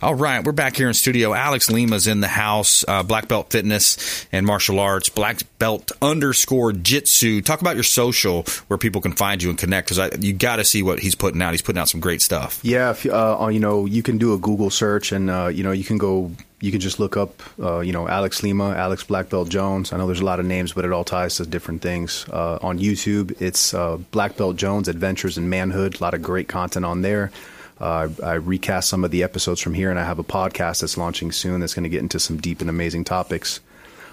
[0.00, 1.34] All right, we're back here in studio.
[1.50, 2.84] Alex Lima's in the house.
[2.86, 5.08] Uh, black belt fitness and martial arts.
[5.08, 7.42] Black belt underscore jitsu.
[7.42, 10.64] Talk about your social where people can find you and connect because you got to
[10.64, 11.50] see what he's putting out.
[11.50, 12.60] He's putting out some great stuff.
[12.62, 15.72] Yeah, if, uh, you know, you can do a Google search, and uh, you know,
[15.72, 16.30] you can go.
[16.60, 19.92] You can just look up, uh, you know, Alex Lima, Alex Black Belt Jones.
[19.92, 22.26] I know there's a lot of names, but it all ties to different things.
[22.30, 25.98] Uh, on YouTube, it's uh, Black Belt Jones Adventures in Manhood.
[25.98, 27.32] A lot of great content on there.
[27.80, 30.80] Uh, I, I recast some of the episodes from here, and I have a podcast
[30.80, 33.60] that's launching soon that's going to get into some deep and amazing topics.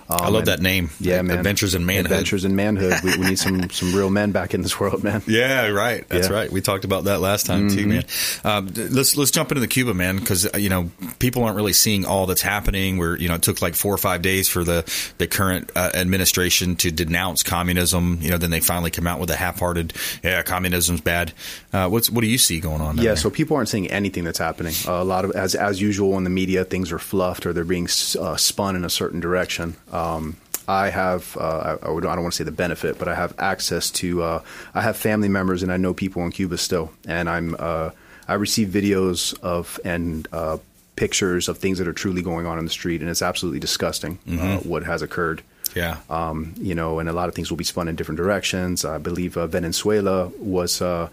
[0.09, 0.89] Um, I love and- that name.
[0.99, 1.37] Yeah, man.
[1.37, 2.05] Adventures in Manhood.
[2.05, 2.95] Adventures in Manhood.
[3.03, 5.21] we, we need some some real men back in this world, man.
[5.27, 6.07] Yeah, right.
[6.07, 6.33] That's Yeah.
[6.35, 6.51] right.
[6.51, 8.03] We talked about that last time too, man.
[8.43, 10.89] Um, let's let's jump into the Cuba, man, because you know
[11.19, 12.97] people aren't really seeing all that's happening.
[12.97, 14.83] Where you know it took like four or five days for the
[15.17, 18.19] the current uh, administration to denounce communism.
[18.21, 19.93] You know, then they finally come out with a half-hearted,
[20.23, 21.33] yeah, communism's bad.
[21.73, 22.97] Uh, what's what do you see going on?
[22.97, 23.15] Yeah, there?
[23.17, 24.73] so people aren't seeing anything that's happening.
[24.87, 27.65] Uh, a lot of, as as usual in the media, things are fluffed or they're
[27.65, 27.87] being
[28.19, 29.75] uh, spun in a certain direction.
[29.97, 30.35] Um,
[30.69, 33.15] I have, uh, I, I would- I don't want to say the benefit, but I
[33.15, 34.41] have access to, uh,
[34.75, 37.89] I have family members and I know people in Cuba still, and I'm, uh,
[38.27, 40.57] I receive videos of and uh,
[40.97, 44.19] pictures of things that are truly going on in the street, and it's absolutely disgusting
[44.29, 45.41] uh, what has occurred.
[45.75, 48.83] yeah, Um, you know, and a lot of things will be spun in different directions.
[48.83, 51.07] I believe uh, Venezuela was uh,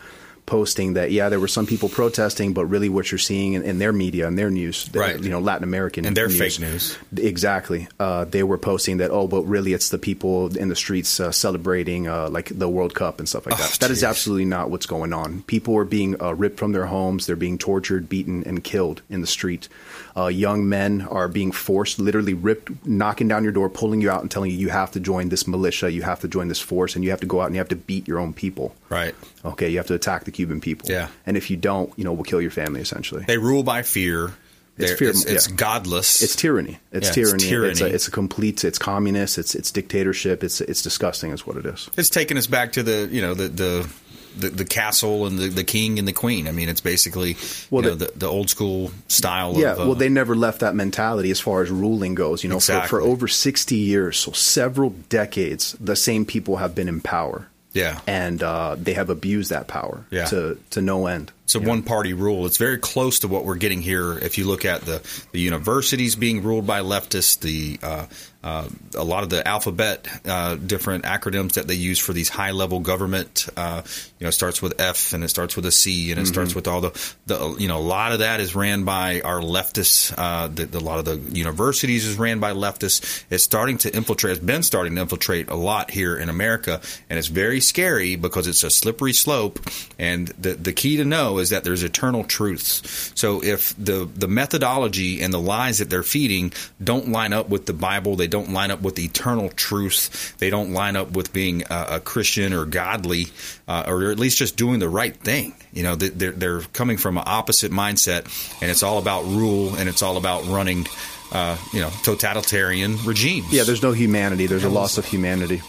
[0.46, 3.78] posting that, yeah, there were some people protesting, but really what you're seeing in, in
[3.78, 5.18] their media and their news, Right.
[5.18, 6.38] you know, Latin American And their news.
[6.38, 6.98] fake news.
[7.16, 7.88] Exactly.
[7.98, 11.32] Uh, they were posting that, oh, but really it's the people in the streets uh,
[11.32, 13.70] celebrating uh, like the World Cup and stuff like that.
[13.72, 15.42] Oh, that is absolutely not what's going on.
[15.42, 17.26] People are being uh, ripped from their homes.
[17.26, 19.68] They're being tortured, beaten, and killed in the street.
[20.16, 24.20] Uh, young men are being forced, literally ripped, knocking down your door, pulling you out,
[24.20, 26.94] and telling you you have to join this militia, you have to join this force,
[26.94, 28.74] and you have to go out and you have to beat your own people.
[28.90, 29.14] right.
[29.44, 30.90] Okay, you have to attack the Cuban people.
[30.90, 31.08] Yeah.
[31.26, 33.24] and if you don't, you know, we'll kill your family essentially.
[33.26, 34.32] They rule by fear.
[34.76, 35.54] It's fear- It's, it's yeah.
[35.54, 36.20] godless.
[36.20, 36.78] It's tyranny.
[36.92, 37.70] It's Yeah, it's tyranny.
[37.70, 38.64] It's, a, it's a complete.
[38.64, 39.38] It's communist.
[39.38, 40.42] It's it's dictatorship.
[40.42, 41.30] It's it's disgusting.
[41.30, 41.88] Is what it is.
[41.96, 43.88] It's taking us back to the you know the the.
[44.36, 46.48] The, the castle and the, the king and the queen.
[46.48, 47.36] I mean, it's basically
[47.70, 49.54] Well, you know, the- the, the old school style.
[49.56, 52.42] Yeah, of, uh, well, they never left that mentality as far as ruling goes.
[52.42, 56.88] You know, for, for over 60 years, so several decades, the same people have been
[56.88, 57.46] in power.
[57.74, 58.00] Yeah.
[58.06, 60.24] And uh, they have abused that power Yeah.
[60.26, 61.30] to, to no end.
[61.44, 62.46] It's a one party rule.
[62.46, 64.16] It's very close to what we're getting here.
[64.18, 65.02] If you look at the,
[65.32, 68.06] the universities being ruled by leftists, the uh,
[68.42, 72.50] uh, a lot of the alphabet uh, different acronyms that they use for these high
[72.50, 73.82] level government, uh,
[74.18, 76.66] you know, starts with F and it starts with a C and it starts with
[76.68, 80.12] all the, the you know a lot of that is ran by our leftists.
[80.16, 83.24] Uh, the, the- a lot of the universities is ran by leftists.
[83.30, 84.36] It's starting to infiltrate.
[84.36, 88.46] It's been starting to infiltrate a lot here in America, and it's very scary because
[88.46, 89.58] it's a slippery slope.
[89.98, 93.12] And the the key to know is that there's eternal truths.
[93.14, 97.66] So if the the methodology and the lies that they're feeding don't line up with
[97.66, 101.62] the Bible, they don't line up with eternal truth, they don't line up with being
[101.70, 103.26] a, a Christian or godly,
[103.68, 105.54] uh, or at least just doing the right thing.
[105.72, 108.24] You know, they- they're they're coming from an opposite mindset,
[108.62, 110.86] and it's all about rule and it's all about running.
[111.32, 113.50] Uh, you know, totalitarian regimes.
[113.52, 114.46] Yeah, there's no humanity.
[114.46, 115.62] There's a loss of humanity.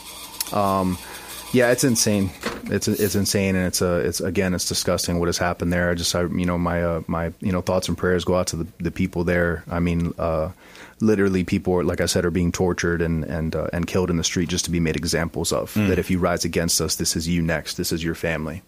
[0.51, 0.99] Um,
[1.51, 2.29] yeah, it's insane.
[2.65, 5.91] It's it's insane, and it's uh, it's again, it's disgusting what has happened there.
[5.91, 8.47] I just, I, you know, my uh, my you know thoughts and prayers go out
[8.47, 9.63] to the, the people there.
[9.69, 10.51] I mean, uh,
[10.99, 14.17] literally, people, are, like I said, are being tortured and and uh, and killed in
[14.17, 15.73] the street just to be made examples of.
[15.73, 15.89] Mm.
[15.89, 17.75] That if you rise against us, this is you next.
[17.75, 18.63] This is your family.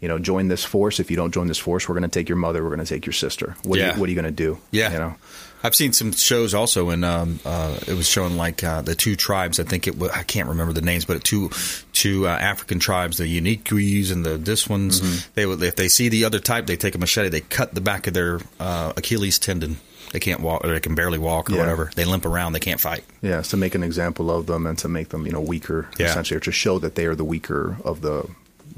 [0.00, 0.98] You know, join this force.
[0.98, 2.62] If you don't join this force, we're going to take your mother.
[2.62, 3.54] We're going to take your sister.
[3.62, 4.58] What are you, what are you going to do?
[4.72, 5.14] Yeah, you know.
[5.64, 9.14] I've seen some shows also, and um, uh, it was showing like uh, the two
[9.16, 9.60] tribes.
[9.60, 11.50] I think it was, I can't remember the names, but two
[11.92, 15.00] two uh, African tribes, the Uniques and the this ones.
[15.00, 15.30] Mm-hmm.
[15.34, 17.80] They would if they see the other type, they take a machete, they cut the
[17.80, 19.76] back of their uh, Achilles tendon.
[20.12, 21.60] They can't walk, or they can barely walk, or Yeah.
[21.60, 21.90] whatever.
[21.94, 22.52] They limp around.
[22.52, 23.02] They can't fight.
[23.22, 26.08] Yeah, to make an example of them and to make them, you know, weaker, Yeah.
[26.08, 28.28] essentially, or to show that they are the weaker of the,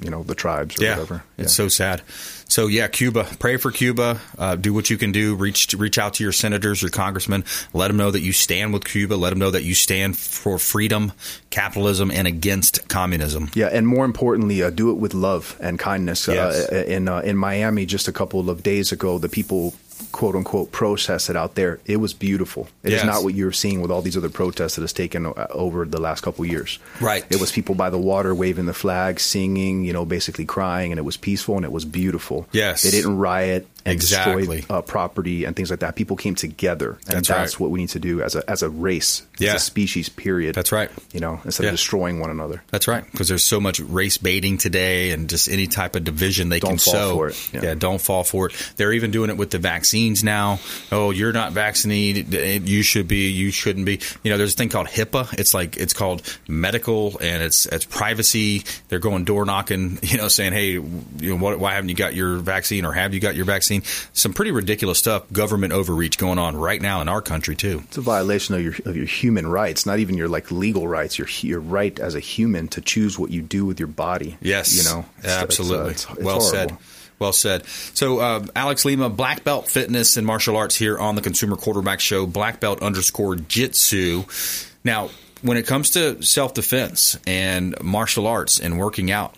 [0.01, 1.25] you know, the tribes or yeah, whatever.
[1.39, 2.03] it's so sad.
[2.49, 3.25] So yeah, Cuba.
[3.39, 4.21] Pray for Cuba.
[4.39, 5.35] Uh, do what you can do.
[5.35, 7.45] Reach reach out to your senators, your congressmen.
[7.73, 9.15] Let them know that you stand with Cuba.
[9.15, 11.13] Let them know that you stand for freedom,
[11.51, 13.51] capitalism, and against communism.
[13.55, 16.29] Yeah, and more importantly, uh, do it with love and kindness.
[16.29, 16.71] Yes.
[16.71, 19.75] Uh, in uh, in Miami, just a couple of days ago, the people
[20.15, 21.81] quote unquote protested out there.
[21.85, 22.69] It was beautiful.
[22.85, 23.05] It is Yes.
[23.05, 26.01] not what you're seeing with all these other protests that has taken uh, over the
[26.01, 26.79] last couple of years.
[27.01, 27.25] Right.
[27.31, 30.99] It was people by the water waving the flag, singing, you know, basically crying, and
[30.99, 32.47] it was peaceful and it was beautiful.
[32.53, 32.83] Yes.
[32.83, 34.59] they didn't riot Exactly.
[34.61, 35.95] destroy uh, property and things like that.
[35.97, 37.61] People came together, and That's that's, right.
[37.61, 39.55] what we need to do as a as a race, Yeah.
[39.55, 40.09] as a species.
[40.09, 40.55] Period.
[40.55, 40.91] That's right.
[41.13, 41.69] You know, instead Yeah.
[41.71, 42.63] of destroying one another.
[42.71, 46.49] That's right, because there's so much race baiting today, and just any type of division
[46.49, 47.15] they Don't can fall sow.
[47.17, 47.51] for it.
[47.53, 47.61] Yeah.
[47.63, 47.75] Yeah.
[47.75, 48.73] don't fall for it.
[48.77, 50.61] They're even doing it with the vaccines now.
[50.91, 52.67] Oh, you're not vaccinated.
[52.69, 53.29] You should be.
[53.31, 54.01] You shouldn't be.
[54.23, 55.39] You know, there's a thing called HIPAA.
[55.39, 58.65] It's like it's called medical and it's it's privacy.
[58.89, 59.99] They're going door knocking.
[60.15, 60.83] You know, saying, hey, you
[61.21, 63.74] know, what, why haven't you got your vaccine or have you got your vaccine?
[64.13, 65.31] Some pretty ridiculous stuff.
[65.33, 67.83] Government overreach going on right now in our country too.
[67.89, 71.19] It's a violation of your of your human rights, not even your like legal rights.
[71.19, 74.37] Your your right as a human to choose what you do with your body.
[74.41, 75.91] Yes, you know, It's- absolutely.
[75.93, 76.69] It's, uh, it's well horrible.
[76.71, 76.77] said.
[77.19, 77.65] Well said.
[77.95, 82.01] So, uh, Alex Lima, black belt fitness and martial arts here on the Consumer Quarterback
[82.01, 84.25] Show, black belt underscore jitsu.
[84.83, 85.11] Now,
[85.41, 89.35] when it comes to self defense and martial arts and working out,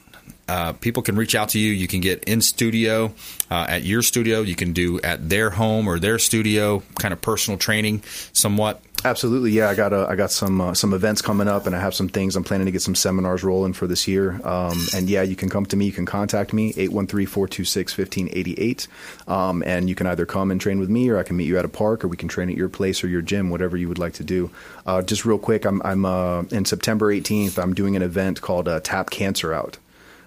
[0.49, 1.73] uh, people can reach out to you.
[1.73, 3.13] You can get in studio
[3.51, 4.43] uh, at your studio.
[4.43, 8.81] You can do at their home or their studio, kind of personal training, somewhat.
[9.05, 9.69] Absolutely, yeah.
[9.69, 12.09] I got a, I got some uh, some events coming up, and I have some
[12.09, 12.35] things.
[12.35, 14.41] I'm planning to get some seminars rolling for this year.
[14.43, 15.87] Um, and yeah, you can come to me.
[15.87, 18.89] You can contact me 813-426-1588.
[19.29, 21.57] Um, and you can either come and train with me, or I can meet you
[21.59, 23.89] at a park, or we can train at your place or your gym, whatever you
[23.89, 24.51] would like to do.
[24.87, 27.63] Uh, just real quick, I'm I'm uh, in September 18th.
[27.63, 29.79] I'm doing an event called uh, Tap Cancer Out.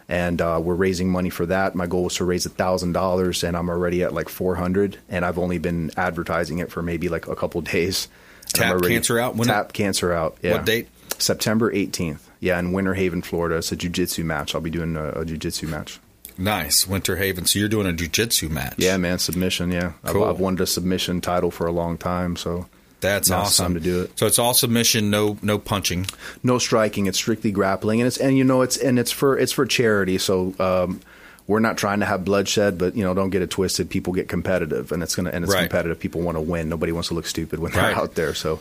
[0.10, 1.76] And uh, we're raising money for that.
[1.76, 5.24] My goal was to raise thousand dollars, and I'm already at like four hundred, and
[5.24, 8.10] I've only been advertising it for maybe like a couple days.
[8.48, 9.36] Tap already- Cancer Out?
[9.38, 10.38] When tap cancer out.
[10.42, 10.54] Yeah.
[10.54, 10.88] What date?
[11.20, 12.20] September 18th.
[12.40, 13.58] Yeah, in Winter Haven, Florida.
[13.58, 14.56] It's a jujitsu match.
[14.56, 16.00] I'll be doing a, a jujitsu match.
[16.38, 16.88] Nice.
[16.88, 17.46] Winter Haven.
[17.46, 18.76] So you're doing a jiu-jitsu match.
[18.78, 19.72] Yeah, man, submission.
[19.72, 20.24] Yeah, Cool.
[20.24, 22.68] I've, I've wanted a submission title for a long time, so
[23.02, 23.66] That's awesome.
[23.66, 24.18] time to do it.
[24.20, 26.08] So it's all submission, no no punching.
[26.44, 27.06] no striking.
[27.08, 30.18] It's strictly grappling, and it's and you know it's and it's for it's for charity.
[30.18, 31.00] So um,
[31.48, 33.90] we're not trying to have bloodshed, but you know don't get it twisted.
[33.90, 35.62] People get competitive, and it's gonna and it's Right.
[35.62, 36.00] competitive.
[36.00, 36.68] People want to win.
[36.70, 37.98] Nobody wants to look stupid when they're Right.
[37.98, 38.34] out there.
[38.34, 38.60] So.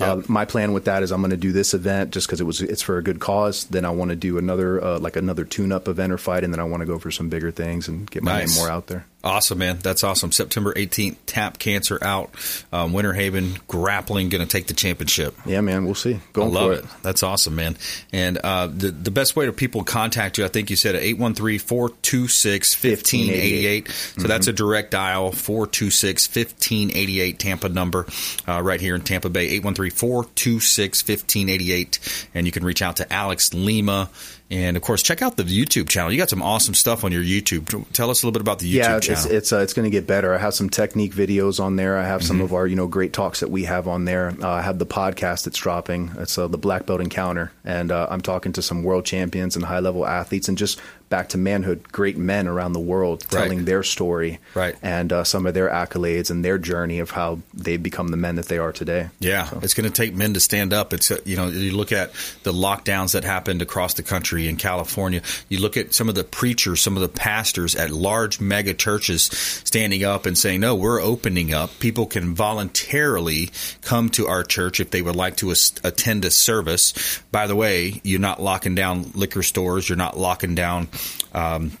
[0.00, 2.44] Uh, my plan with that is I'm going to do this event just because it
[2.44, 3.64] was it's for a good cause.
[3.66, 6.58] Then I want to do another uh, like another tune-up event or fight, and then
[6.58, 8.56] I want to go for some bigger things and get my Nice.
[8.56, 9.04] name more out there.
[9.24, 9.78] Awesome, man.
[9.78, 10.32] That's awesome.
[10.32, 12.30] September 18th, Tap Cancer out.
[12.72, 15.36] Um, Winter Haven Grappling going to take the championship.
[15.46, 16.14] Yeah, man, we'll see.
[16.14, 16.90] I Going love for it.
[17.02, 17.76] That's awesome, man.
[18.12, 21.02] And uh, the the best way to people contact you, I think you said at
[21.02, 23.90] 813-426-1588.
[24.20, 28.06] So that's a direct dial, 426-1588 Tampa number
[28.48, 32.26] uh, right here in Tampa Bay, 813-426-1588.
[32.34, 34.10] And you can reach out to Alex Lima.
[34.52, 36.12] And, of course, check out the YouTube channel.
[36.12, 37.90] You got some awesome stuff on your YouTube.
[37.92, 39.24] Tell us a little bit about the YouTube yeah, channel.
[39.24, 40.34] it's it's, uh, it's going to get better.
[40.34, 41.96] I have some technique videos on there.
[41.96, 42.44] I have some Mm-hmm.
[42.44, 44.34] of our you know great talks that we have on there.
[44.42, 46.10] Uh, I have the podcast that's dropping.
[46.18, 49.64] It's uh, the Black Belt Encounter, and uh, I'm talking to some world champions and
[49.64, 50.78] high level athletes, and just
[51.12, 53.42] back to manhood, great men around the world Right.
[53.42, 54.74] telling their story, Right.
[54.82, 58.36] and uh, some of their accolades and their journey of how they've become the men
[58.36, 59.10] that they are today.
[59.20, 60.94] Yeah, it's going to take men to stand up.
[60.94, 62.12] It's uh, you know you look at
[62.44, 65.20] the lockdowns that happened across the country in California.
[65.50, 69.24] You look at some of the preachers, some of the pastors at large mega churches
[69.64, 71.78] standing up and saying, "No, we're opening up.
[71.78, 73.50] People can voluntarily
[73.82, 76.94] come to our church if they would like to as- attend a service."
[77.30, 79.88] By the way, you're not locking down liquor stores.
[79.88, 80.88] You're not locking down.
[81.34, 81.72] Um,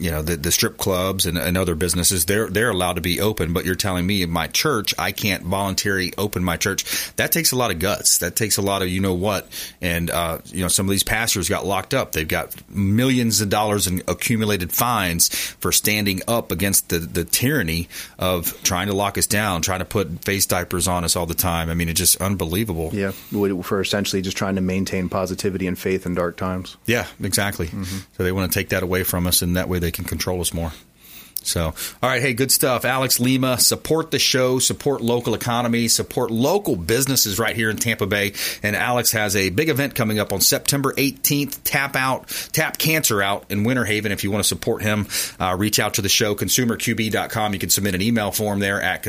[0.00, 3.20] you know the, the strip clubs and, and other businesses they're they're allowed to be
[3.20, 7.14] open but you're telling me my church I can't voluntarily open my church.
[7.16, 8.18] That takes a lot of guts.
[8.18, 9.48] That takes a lot of you know what
[9.80, 12.12] and uh, you know some of these pastors got locked up.
[12.12, 17.88] They've got millions of dollars in accumulated fines for standing up against the, the tyranny
[18.18, 21.34] of trying to lock us down trying to put face diapers on us all the
[21.34, 21.70] time.
[21.70, 22.90] I mean it's just unbelievable.
[22.92, 26.76] Yeah, for essentially just trying to maintain positivity and faith in dark times.
[26.86, 27.68] Yeah, exactly.
[28.16, 30.40] So they want to take that away from us, and that way they can control
[30.40, 30.72] us more.
[31.42, 32.84] So, all right, hey, good stuff.
[32.84, 38.06] Alex Lima, support the show, support local economy, support local businesses right here in Tampa
[38.06, 38.34] Bay.
[38.62, 41.60] And Alex has a big event coming up on September 18th.
[41.64, 44.12] Tap out, tap cancer out in Winter Haven.
[44.12, 47.52] If you want to support him, uh, reach out to the show, consumerqb.com.
[47.54, 49.02] You can submit an email form there at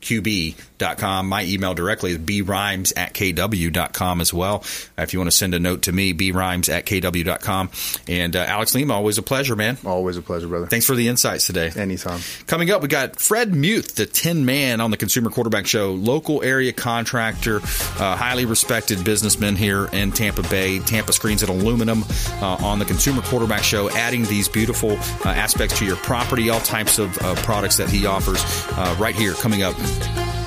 [0.00, 1.28] consumerqb.com.
[1.28, 4.64] My email directly is brimes at kw.com as well.
[4.98, 7.70] If you want to send a note to me, brimes at kw.com.
[8.08, 9.78] And uh, Alex Lima, always a pleasure, man.
[9.84, 10.66] Always a pleasure, brother.
[10.66, 11.70] Thanks for the insights today.
[11.74, 12.20] Anytime.
[12.46, 16.42] Coming up, we got Fred Muth, the 10 man on the Consumer Quarterback Show, local
[16.42, 20.78] area contractor, uh, highly respected businessman here in Tampa Bay.
[20.80, 22.04] Tampa Screens and Aluminum
[22.40, 26.60] uh, on the Consumer Quarterback Show, adding these beautiful uh, aspects to your property, all
[26.60, 28.42] types of uh, products that he offers
[28.72, 29.74] uh, right here coming up.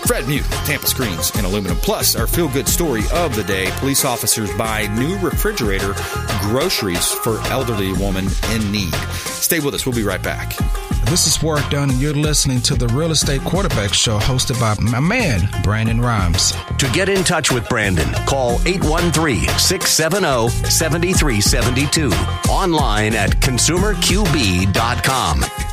[0.06, 1.78] Fred Muth, Tampa Screens and Aluminum.
[1.78, 5.94] Plus, our feel good story of the day police officers buy new refrigerator
[6.41, 8.94] groceries for elderly woman in need.
[9.14, 9.86] Stay with us.
[9.86, 10.56] We'll be right back.
[11.06, 14.76] This is Work Done, and you're listening to the Real Estate Quarterback Show hosted by
[14.82, 16.54] my man, Brandon Rimes.
[16.78, 22.12] To get in touch with Brandon, call 813 670 7372.
[22.50, 25.73] Online at consumerqb.com.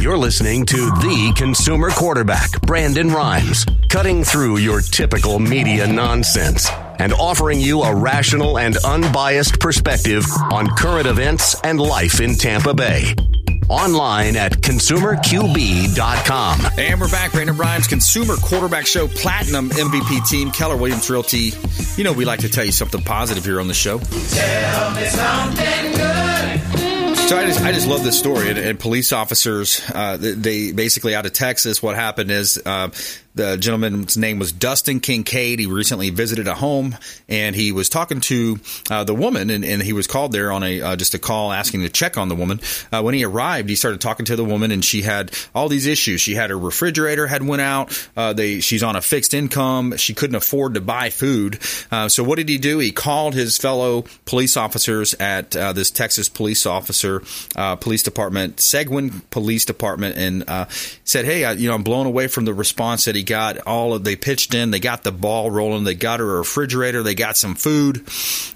[0.00, 7.12] You're listening to the consumer quarterback, Brandon Rimes, cutting through your typical media nonsense and
[7.12, 13.14] offering you a rational and unbiased perspective on current events and life in Tampa Bay.
[13.68, 16.60] Online at consumerqb.com.
[16.78, 17.32] And we're back.
[17.32, 21.52] Brandon Rimes, Consumer Quarterback Show, Platinum MVP team, Keller Williams Realty.
[21.96, 23.98] You know, we like to tell you something positive here on the show.
[23.98, 26.89] Tell me something good.
[27.30, 28.48] So I just, I just love this story.
[28.50, 32.90] And, and police officers, uh, they basically out of Texas, what happened is uh,
[33.34, 35.60] the gentleman's name was Dustin Kincaid.
[35.60, 36.96] He recently visited a home
[37.28, 38.58] and he was talking to
[38.90, 41.52] uh, the woman, and, and, he was called there on a uh, just a call
[41.52, 42.60] asking to check on the woman.
[42.92, 45.86] Uh, when he arrived, he started talking to the woman, and she had all these
[45.86, 46.20] issues.
[46.20, 48.08] She had her refrigerator had went out.
[48.16, 49.96] Uh, they she's on a fixed income.
[49.96, 51.60] She couldn't afford to buy food.
[51.90, 52.78] Uh, so what did he do?
[52.78, 57.22] He called his fellow police officers at uh, this Texas police officer
[57.80, 60.44] police department, Seguin Police Department, and
[61.04, 63.58] said, "Hey, I, you know, I'm blown away from the response that he got.
[63.58, 67.02] All of they pitched in, they got the ball rolling, they got her a refrigerator,
[67.02, 68.06] they got some food,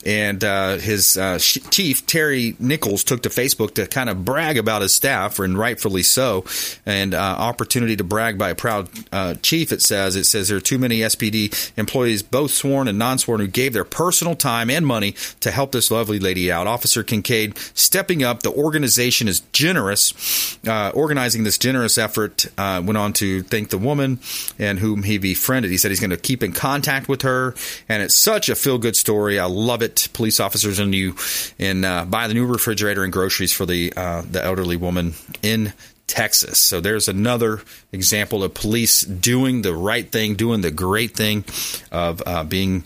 [0.05, 4.83] and uh, his uh, chief Terry Nichols took to Facebook to kind of brag about
[4.83, 6.45] his staff, and rightfully so.
[6.87, 9.73] And uh, opportunity to brag by a proud uh, chief.
[9.73, 13.47] It says it says there are too many SPD employees, both sworn and non-sworn, who
[13.47, 16.67] gave their personal time and money to help this lovely lady out.
[16.67, 18.43] Officer Kincaid stepping up.
[18.43, 22.47] The organization is generous, uh, organizing this generous effort.
[22.57, 24.19] Uh, went on to thank the woman
[24.59, 25.71] and whom he befriended.
[25.71, 27.55] He said he's going to keep in contact with her,
[27.89, 29.39] and it's such a feel good story.
[29.39, 30.09] I love it.
[30.13, 31.17] Police officers and you
[31.59, 35.73] and uh, buy the new refrigerator and groceries for the uh, the elderly woman in
[36.07, 36.59] Texas.
[36.59, 41.45] So there's another example of police doing the right thing, doing the great thing
[41.91, 42.85] of uh, being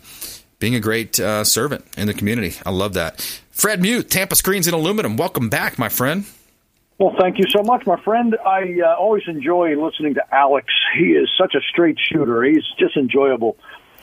[0.59, 2.57] being a great uh, servant in the community.
[2.65, 3.21] I love that.
[3.51, 5.17] Fred Muth, Tampa Screens and Aluminum.
[5.17, 6.25] Welcome back, my friend.
[6.99, 8.37] Well, thank you so much, my friend.
[8.45, 10.67] I uh, always enjoy listening to Alex.
[10.99, 12.43] He is such a straight shooter.
[12.43, 13.57] He's just enjoyable.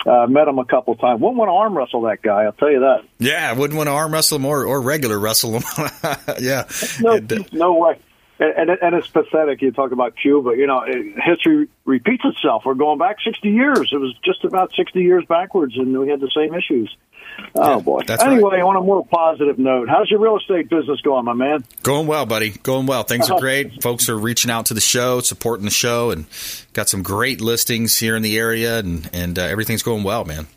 [0.05, 1.19] Uh, met him a couple times.
[1.19, 2.43] Wouldn't want to arm wrestle that guy.
[2.43, 3.03] I'll tell you that.
[3.17, 5.63] Yeah, wouldn't want to arm wrestle him or, or regular wrestle him.
[6.39, 6.67] yeah,
[7.01, 7.99] no, and, uh, no way.
[8.39, 9.61] And, and, and it's pathetic.
[9.61, 10.51] You talk about Cuba.
[10.55, 10.85] You know,
[11.25, 12.63] history repeats itself.
[12.65, 13.89] We're going back 60 years.
[13.91, 16.95] It was just about 60 years backwards, and we had the same issues.
[17.55, 18.01] Oh boy.
[18.07, 18.61] anyway, right.
[18.61, 21.63] on a more positive note, how's your real estate business going, my man?
[21.83, 22.51] Going well, buddy.
[22.51, 23.03] Going well.
[23.03, 23.81] Things are great.
[23.81, 26.25] Folks are reaching out to the show, supporting the show, and
[26.73, 30.47] got some great listings here in the area, and and uh, everything's going well, man.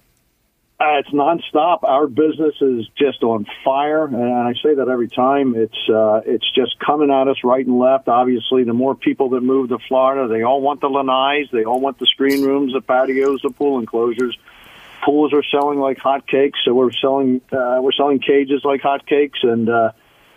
[0.81, 1.83] Uh, it's nonstop.
[1.83, 5.57] Our business is just on fire, and I say that every time.
[5.57, 8.07] It's uh, it's just coming at us right and left.
[8.07, 11.81] Obviously, the more people that move to Florida, they all want the lanais, they all
[11.81, 14.39] want the screen rooms, the patios, the pool enclosures
[15.05, 16.57] pools are selling like hotcakes.
[16.65, 19.93] So we're selling uh, we're selling cages like hotcakes, and uh,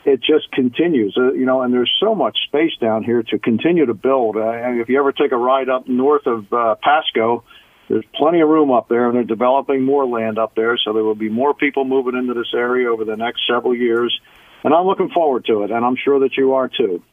[0.05, 1.15] it just continues.
[1.17, 4.37] Uh, you know, and there's so much space down here to continue to build.
[4.37, 7.43] Uh, and if you ever take a ride up north of uh, Pasco,
[7.87, 10.77] there's plenty of room up there, and they're developing more land up there.
[10.77, 14.17] So there will be more people moving into this area over the next several years,
[14.63, 15.71] and I'm looking forward to it.
[15.71, 17.03] And I'm sure that you are too.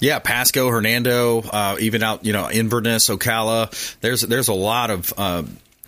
[0.00, 3.98] Yeah, Pasco, Hernando, uh, even out you know Inverness, Ocala.
[4.00, 5.44] There's there's a lot of uh,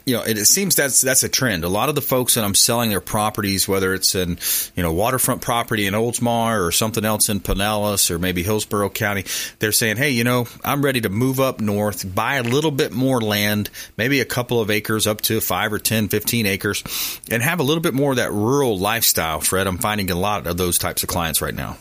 [0.07, 1.65] you know, it, it, seems that's that's a trend.
[1.65, 4.39] A lot of the folks that I'm selling their properties, whether it's in
[4.75, 9.25] you know waterfront property in Oldsmar or something else in Pinellas or maybe Hillsborough County,
[9.59, 12.93] they're saying, hey, you know, I'm ready to move up north, buy a little bit
[12.93, 17.43] more land, maybe a couple of acres, up to five or 10, 15 acres, and
[17.43, 19.41] have a little bit more of that rural lifestyle.
[19.41, 21.79] Fred, I'm finding a lot of those types of clients right now.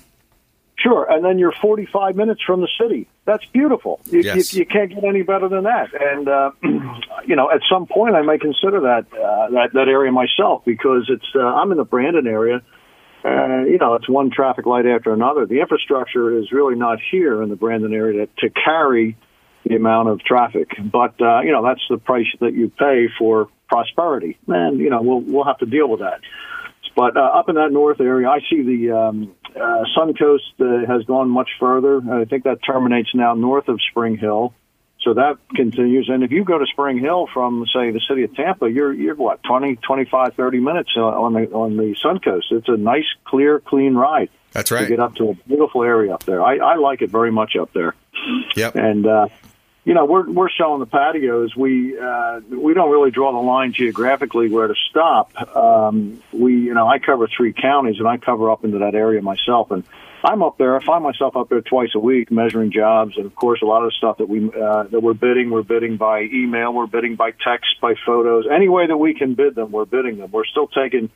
[0.76, 3.07] Sure, and then you're 45 minutes from the city.
[3.26, 4.01] That's beautiful.
[4.05, 4.53] You, yes.
[4.53, 5.89] you, you can't get any better than that.
[5.93, 6.51] And uh,
[7.26, 11.05] you know, at some point, I may consider that uh, that that area myself because
[11.09, 12.61] it's uh, I'm in the Brandon area.
[13.24, 15.45] Uh, you know, it's one traffic light after another.
[15.45, 19.15] The infrastructure is really not here in the Brandon area to, to carry
[19.65, 20.69] the amount of traffic.
[20.91, 24.38] But uh, you know, that's the price that you pay for prosperity.
[24.47, 26.19] And you know, we'll we'll have to deal with that.
[26.95, 31.04] But uh, up in that north area, I see the um, uh, Suncoast uh, has
[31.06, 32.01] gone much further.
[32.12, 34.54] I think that terminates now north of Spring Hill.
[35.01, 36.10] So that continues.
[36.10, 39.16] And if you go to Spring Hill from, say, the city of Tampa, you're, you're
[39.16, 42.51] what, 20, 25, 30 minutes on the, on the Suncoast.
[42.51, 44.30] It's a nice, clear, clean ride.
[44.54, 44.84] That's right.
[44.84, 46.41] To get up to a beautiful area up there.
[46.41, 47.95] I, I like it very much up there.
[48.56, 48.76] Yep.
[48.76, 49.28] And, uh,
[49.86, 51.55] you know, we're we're selling the patios.
[51.55, 55.36] We uh, we don't really draw the line geographically where to stop.
[55.55, 59.21] Um, we, you know, I cover three counties, and I cover up into that area
[59.21, 59.71] myself.
[59.71, 59.84] And
[60.23, 60.77] I'm up there.
[60.77, 63.84] I find myself up there twice a week measuring jobs, and of course, a lot
[63.84, 67.15] of the stuff that we uh, that we're bidding, we're bidding by email, we're bidding
[67.15, 70.31] by text, by photos, any way that we can bid them, we're bidding them.
[70.31, 71.09] We're still taking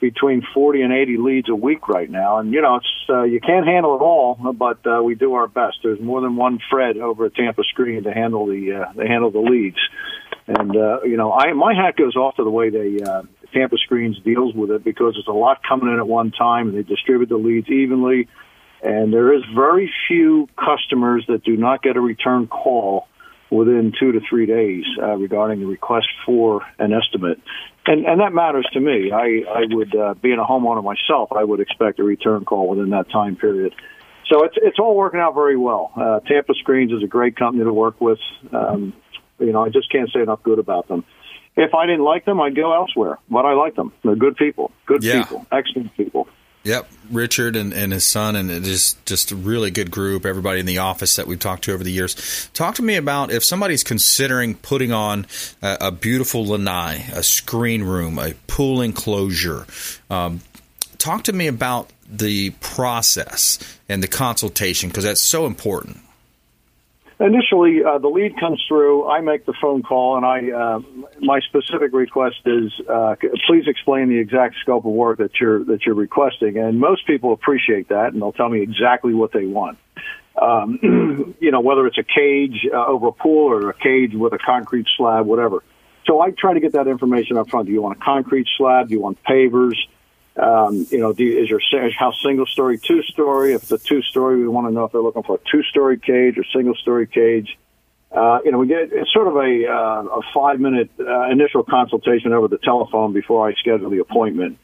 [0.00, 2.38] between 40 and 80 leads a week right now.
[2.38, 5.46] And, you know, it's, uh, you can't handle it all, but, uh, we do our
[5.46, 5.78] best.
[5.82, 9.30] There's more than one Fred over at Tampa Screen to handle the, uh, to handle
[9.30, 9.78] the leads.
[10.46, 13.22] And, uh, you know, I, my hat goes off to the way they, uh,
[13.52, 16.78] Tampa Screens deals with it because there's a lot coming in at one time and
[16.78, 18.28] they distribute the leads evenly.
[18.82, 23.06] And there is very few customers that do not get a return call
[23.50, 27.40] within two to three days uh, regarding the request for an estimate.
[27.90, 29.10] And, and that matters to me.
[29.10, 32.90] I, I would, uh, being a homeowner myself, I would expect a return call within
[32.90, 33.74] that time period.
[34.28, 35.90] So it's, it's all working out very well.
[35.96, 38.20] Uh, Tampa Screens is a great company to work with.
[38.52, 38.92] Um,
[39.40, 41.02] You know, I just can't say enough good about them.
[41.56, 43.18] If I didn't like them, I'd go elsewhere.
[43.28, 43.90] But I like them.
[44.04, 44.70] They're good people.
[44.86, 45.22] Good Yeah.
[45.22, 45.46] people.
[45.50, 46.28] Excellent people.
[46.62, 50.26] Yep, Richard and, and his son, and it is just a really good group.
[50.26, 52.50] Everybody in the office that we've talked to over the years.
[52.52, 55.26] Talk to me about if somebody's considering putting on
[55.62, 59.66] a, a beautiful lanai, a screen room, a pool enclosure.
[60.10, 60.42] Um,
[60.98, 63.58] talk to me about the process
[63.88, 65.98] and the consultation because that's so important.
[67.20, 69.06] Initially, uh, the lead comes through.
[69.06, 70.80] I make the phone call, and I uh,
[71.20, 73.14] my specific request is uh,
[73.46, 76.56] please explain the exact scope of work that you're that you're requesting.
[76.56, 79.76] And most people appreciate that, and they'll tell me exactly what they want.
[80.40, 84.32] Um, you know, whether it's a cage uh, over a pool or a cage with
[84.32, 85.62] a concrete slab, whatever.
[86.06, 87.66] So I try to get that information up front.
[87.66, 88.88] Do you want a concrete slab?
[88.88, 89.74] Do you want pavers?
[90.40, 91.60] Um, you know, do you, is your
[91.90, 93.52] house single story, two story?
[93.52, 95.62] If it's a two story, we want to know if they're looking for a two
[95.64, 97.58] story cage or single story cage.
[98.10, 101.62] Uh, you know, we get it's sort of a uh, a five minute uh, initial
[101.62, 104.58] consultation over the telephone before I schedule the appointment.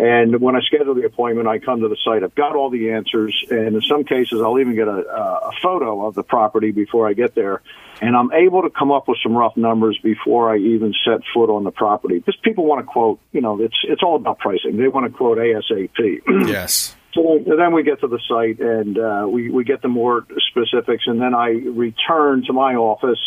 [0.00, 2.24] And when I schedule the appointment, I come to the site.
[2.24, 6.06] I've got all the answers, and in some cases, I'll even get a, a photo
[6.06, 7.60] of the property before I get there.
[8.00, 11.50] And I'm able to come up with some rough numbers before I even set foot
[11.50, 12.18] on the property.
[12.18, 14.78] Because people want to quote, you know, it's it's all about pricing.
[14.78, 16.22] They want to quote ASAP.
[16.48, 16.96] yes.
[17.12, 21.04] So then we get to the site and uh, we, we get the more specifics,
[21.08, 23.20] and then I return to my office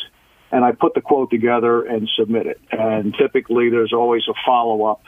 [0.51, 2.59] and I put the quote together and submit it.
[2.71, 5.03] And typically, there's always a follow up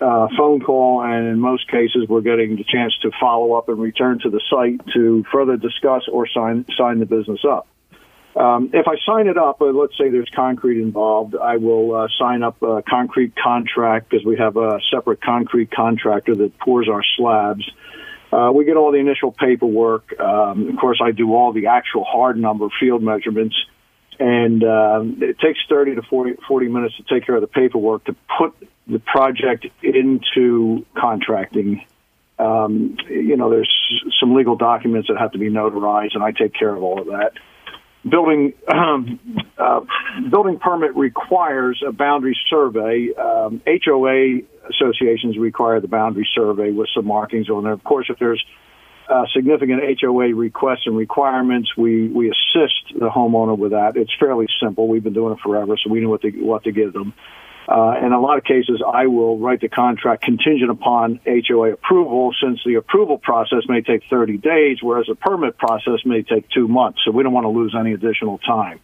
[0.00, 3.78] uh, phone call, and in most cases, we're getting the chance to follow up and
[3.78, 7.66] return to the site to further discuss or sign sign the business up.
[8.36, 12.08] Um, if I sign it up, uh, let's say there's concrete involved, I will uh,
[12.18, 17.02] sign up a concrete contract because we have a separate concrete contractor that pours our
[17.16, 17.64] slabs.
[18.30, 20.20] Uh, we get all the initial paperwork.
[20.20, 23.56] Um, of course, I do all the actual hard number field measurements,
[24.18, 28.04] and um, it takes 30 to 40, 40 minutes to take care of the paperwork
[28.04, 28.54] to put
[28.86, 31.84] the project into contracting.
[32.38, 33.70] Um, you know, there's
[34.20, 37.06] some legal documents that have to be notarized, and I take care of all of
[37.06, 37.32] that
[38.08, 39.18] building um,
[39.58, 39.80] uh,
[40.30, 43.08] building permit requires a boundary survey.
[43.14, 44.40] Um, HOA
[44.70, 47.72] associations require the boundary survey with some markings on there.
[47.72, 48.44] Of course, if there's
[49.08, 53.96] uh, significant HOA requests and requirements, we we assist the homeowner with that.
[53.96, 54.88] It's fairly simple.
[54.88, 57.14] We've been doing it forever, so we know what to what to give them.
[57.68, 62.32] Uh, in a lot of cases, I will write the contract contingent upon HOA approval,
[62.40, 66.68] since the approval process may take 30 days, whereas the permit process may take two
[66.68, 67.00] months.
[67.04, 68.78] So we don't want to lose any additional time.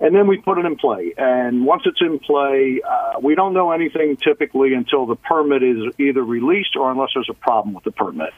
[0.00, 1.14] And then we put it in play.
[1.16, 5.94] And once it's in play, uh, we don't know anything typically until the permit is
[5.98, 8.32] either released or unless there's a problem with the permit.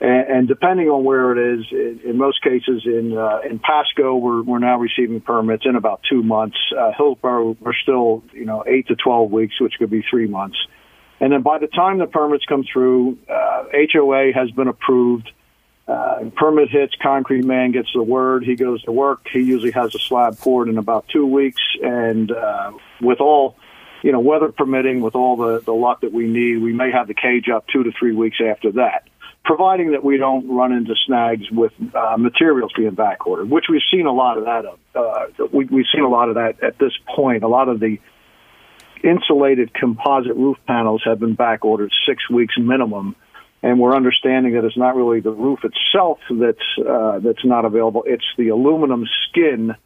[0.00, 4.16] And, and depending on where it is, in, in most cases, in uh, in Pasco,
[4.16, 6.56] we're we're now receiving permits in about two months.
[6.76, 10.56] Uh, Hillsborough, we're still you know eight to twelve weeks, which could be three months.
[11.20, 15.30] And then by the time the permits come through, uh, HOA has been approved.
[15.86, 18.44] Uh, permit hits, concrete man gets the word.
[18.44, 19.26] He goes to work.
[19.30, 23.56] He usually has a slab poured in about two weeks, and uh, with all
[24.02, 27.06] you know, weather permitting, with all the, the luck that we need, we may have
[27.08, 29.04] the cage up two to three weeks after that,
[29.44, 33.82] providing that we don't run into snags with uh, materials being back ordered, which we've
[33.90, 34.64] seen a lot of that.
[34.66, 34.78] Of.
[34.94, 37.42] Uh, we, we've seen a lot of that at this point.
[37.42, 37.98] A lot of the
[39.02, 43.16] insulated composite roof panels have been back ordered six weeks minimum.
[43.62, 48.04] And we're understanding that it's not really the roof itself that's uh, that's not available;
[48.06, 49.76] it's the aluminum skin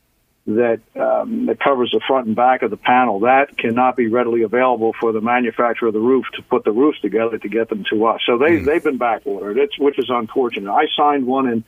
[0.46, 3.20] that um, that covers the front and back of the panel.
[3.20, 7.00] That cannot be readily available for the manufacturer of the roof to put the roofs
[7.00, 8.20] together to get them to us.
[8.26, 9.56] So they they've been backordered.
[9.56, 10.70] It's which is unfortunate.
[10.70, 11.64] I signed one in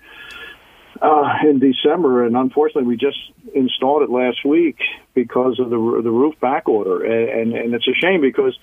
[1.00, 3.18] uh, in December, and unfortunately, we just
[3.54, 4.78] installed it last week
[5.14, 8.58] because of the the roof backorder, and and, and it's a shame because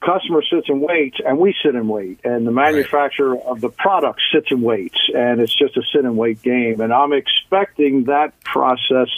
[0.00, 4.20] customer sits and waits, and we sit and wait, and the manufacturer of the product
[4.32, 6.80] sits and waits, and it's just a sit and wait game.
[6.80, 9.08] And I'm expecting that process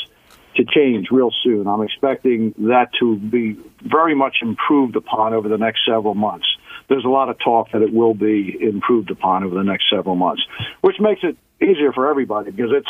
[0.60, 1.66] to change real soon.
[1.66, 6.46] I'm expecting that to be very much improved upon over the next several months.
[6.88, 10.16] There's a lot of talk that it will be improved upon over the next several
[10.16, 10.42] months,
[10.80, 12.88] which makes it easier for everybody because it's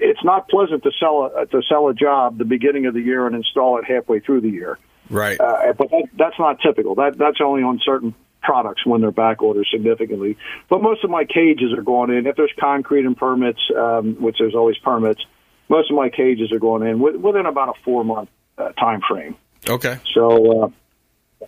[0.00, 3.26] it's not pleasant to sell a to sell a job the beginning of the year
[3.26, 4.78] and install it halfway through the year.
[5.10, 5.40] Right.
[5.40, 6.94] Uh, but that, that's not typical.
[6.96, 10.36] That that's only on certain products when they're back ordered significantly.
[10.68, 12.26] But most of my cages are going in.
[12.26, 15.24] If there's concrete and permits, um, which there's always permits,
[15.68, 19.00] most of my cages are going in with, within about a four month uh, time
[19.06, 19.36] frame.
[19.68, 19.98] Okay.
[20.14, 20.70] So, uh,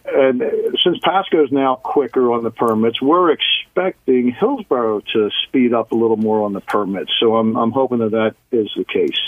[0.06, 0.42] and
[0.84, 6.16] since Pasco's now quicker on the permits, we're expecting Hillsborough to speed up a little
[6.16, 7.12] more on the permits.
[7.18, 9.18] So I'm I'm hoping that that is the case.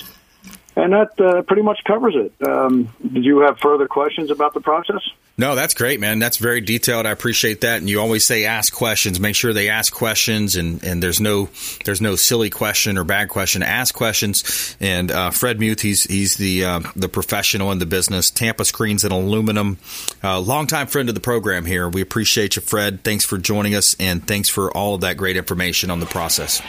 [0.76, 2.32] and that uh, pretty much covers it.
[2.46, 5.02] Um, did you have further questions about the process?
[5.38, 6.18] No, that's great, man.
[6.18, 7.06] That's very detailed.
[7.06, 7.78] I appreciate that.
[7.78, 9.18] And you always say ask questions.
[9.18, 11.48] Make sure they ask questions, and, and there's no
[11.84, 13.62] there's no silly question or bad question.
[13.62, 14.76] Ask questions.
[14.78, 18.30] And uh, Fred Muth, he's he's the uh, the professional in the business.
[18.30, 19.78] Tampa Screens and Aluminum,
[20.22, 21.88] uh, longtime friend of the program here.
[21.88, 23.02] We appreciate you, Fred.
[23.02, 26.60] Thanks for joining us, and thanks for all of that great information on the process.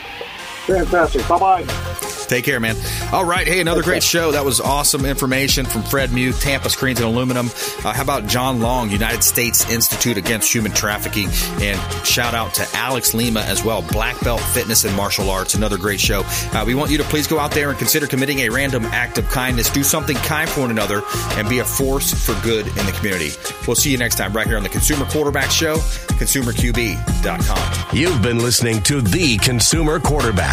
[0.67, 1.27] Fantastic.
[1.27, 1.65] Bye bye.
[2.27, 2.75] Take care, man.
[3.11, 3.45] All right.
[3.45, 4.31] Hey, another great show.
[4.31, 7.47] That was awesome information from Fred Muth, Tampa Screens and Aluminum.
[7.83, 11.27] Uh, how about John Long, United States Institute Against Human Trafficking?
[11.61, 15.53] And shout out to Alex Lima as well, Black Belt Fitness and Martial Arts.
[15.53, 16.23] Another great show.
[16.53, 19.17] Uh, we want you to please go out there and consider committing a random act
[19.17, 19.69] of kindness.
[19.69, 21.01] Do something kind for one another
[21.33, 23.31] and be a force for good in the community.
[23.67, 27.97] We'll see you next time right here on the Consumer Quarterback Show, consumerqb.com.
[27.97, 30.52] You've been listening to The Consumer Quarterback,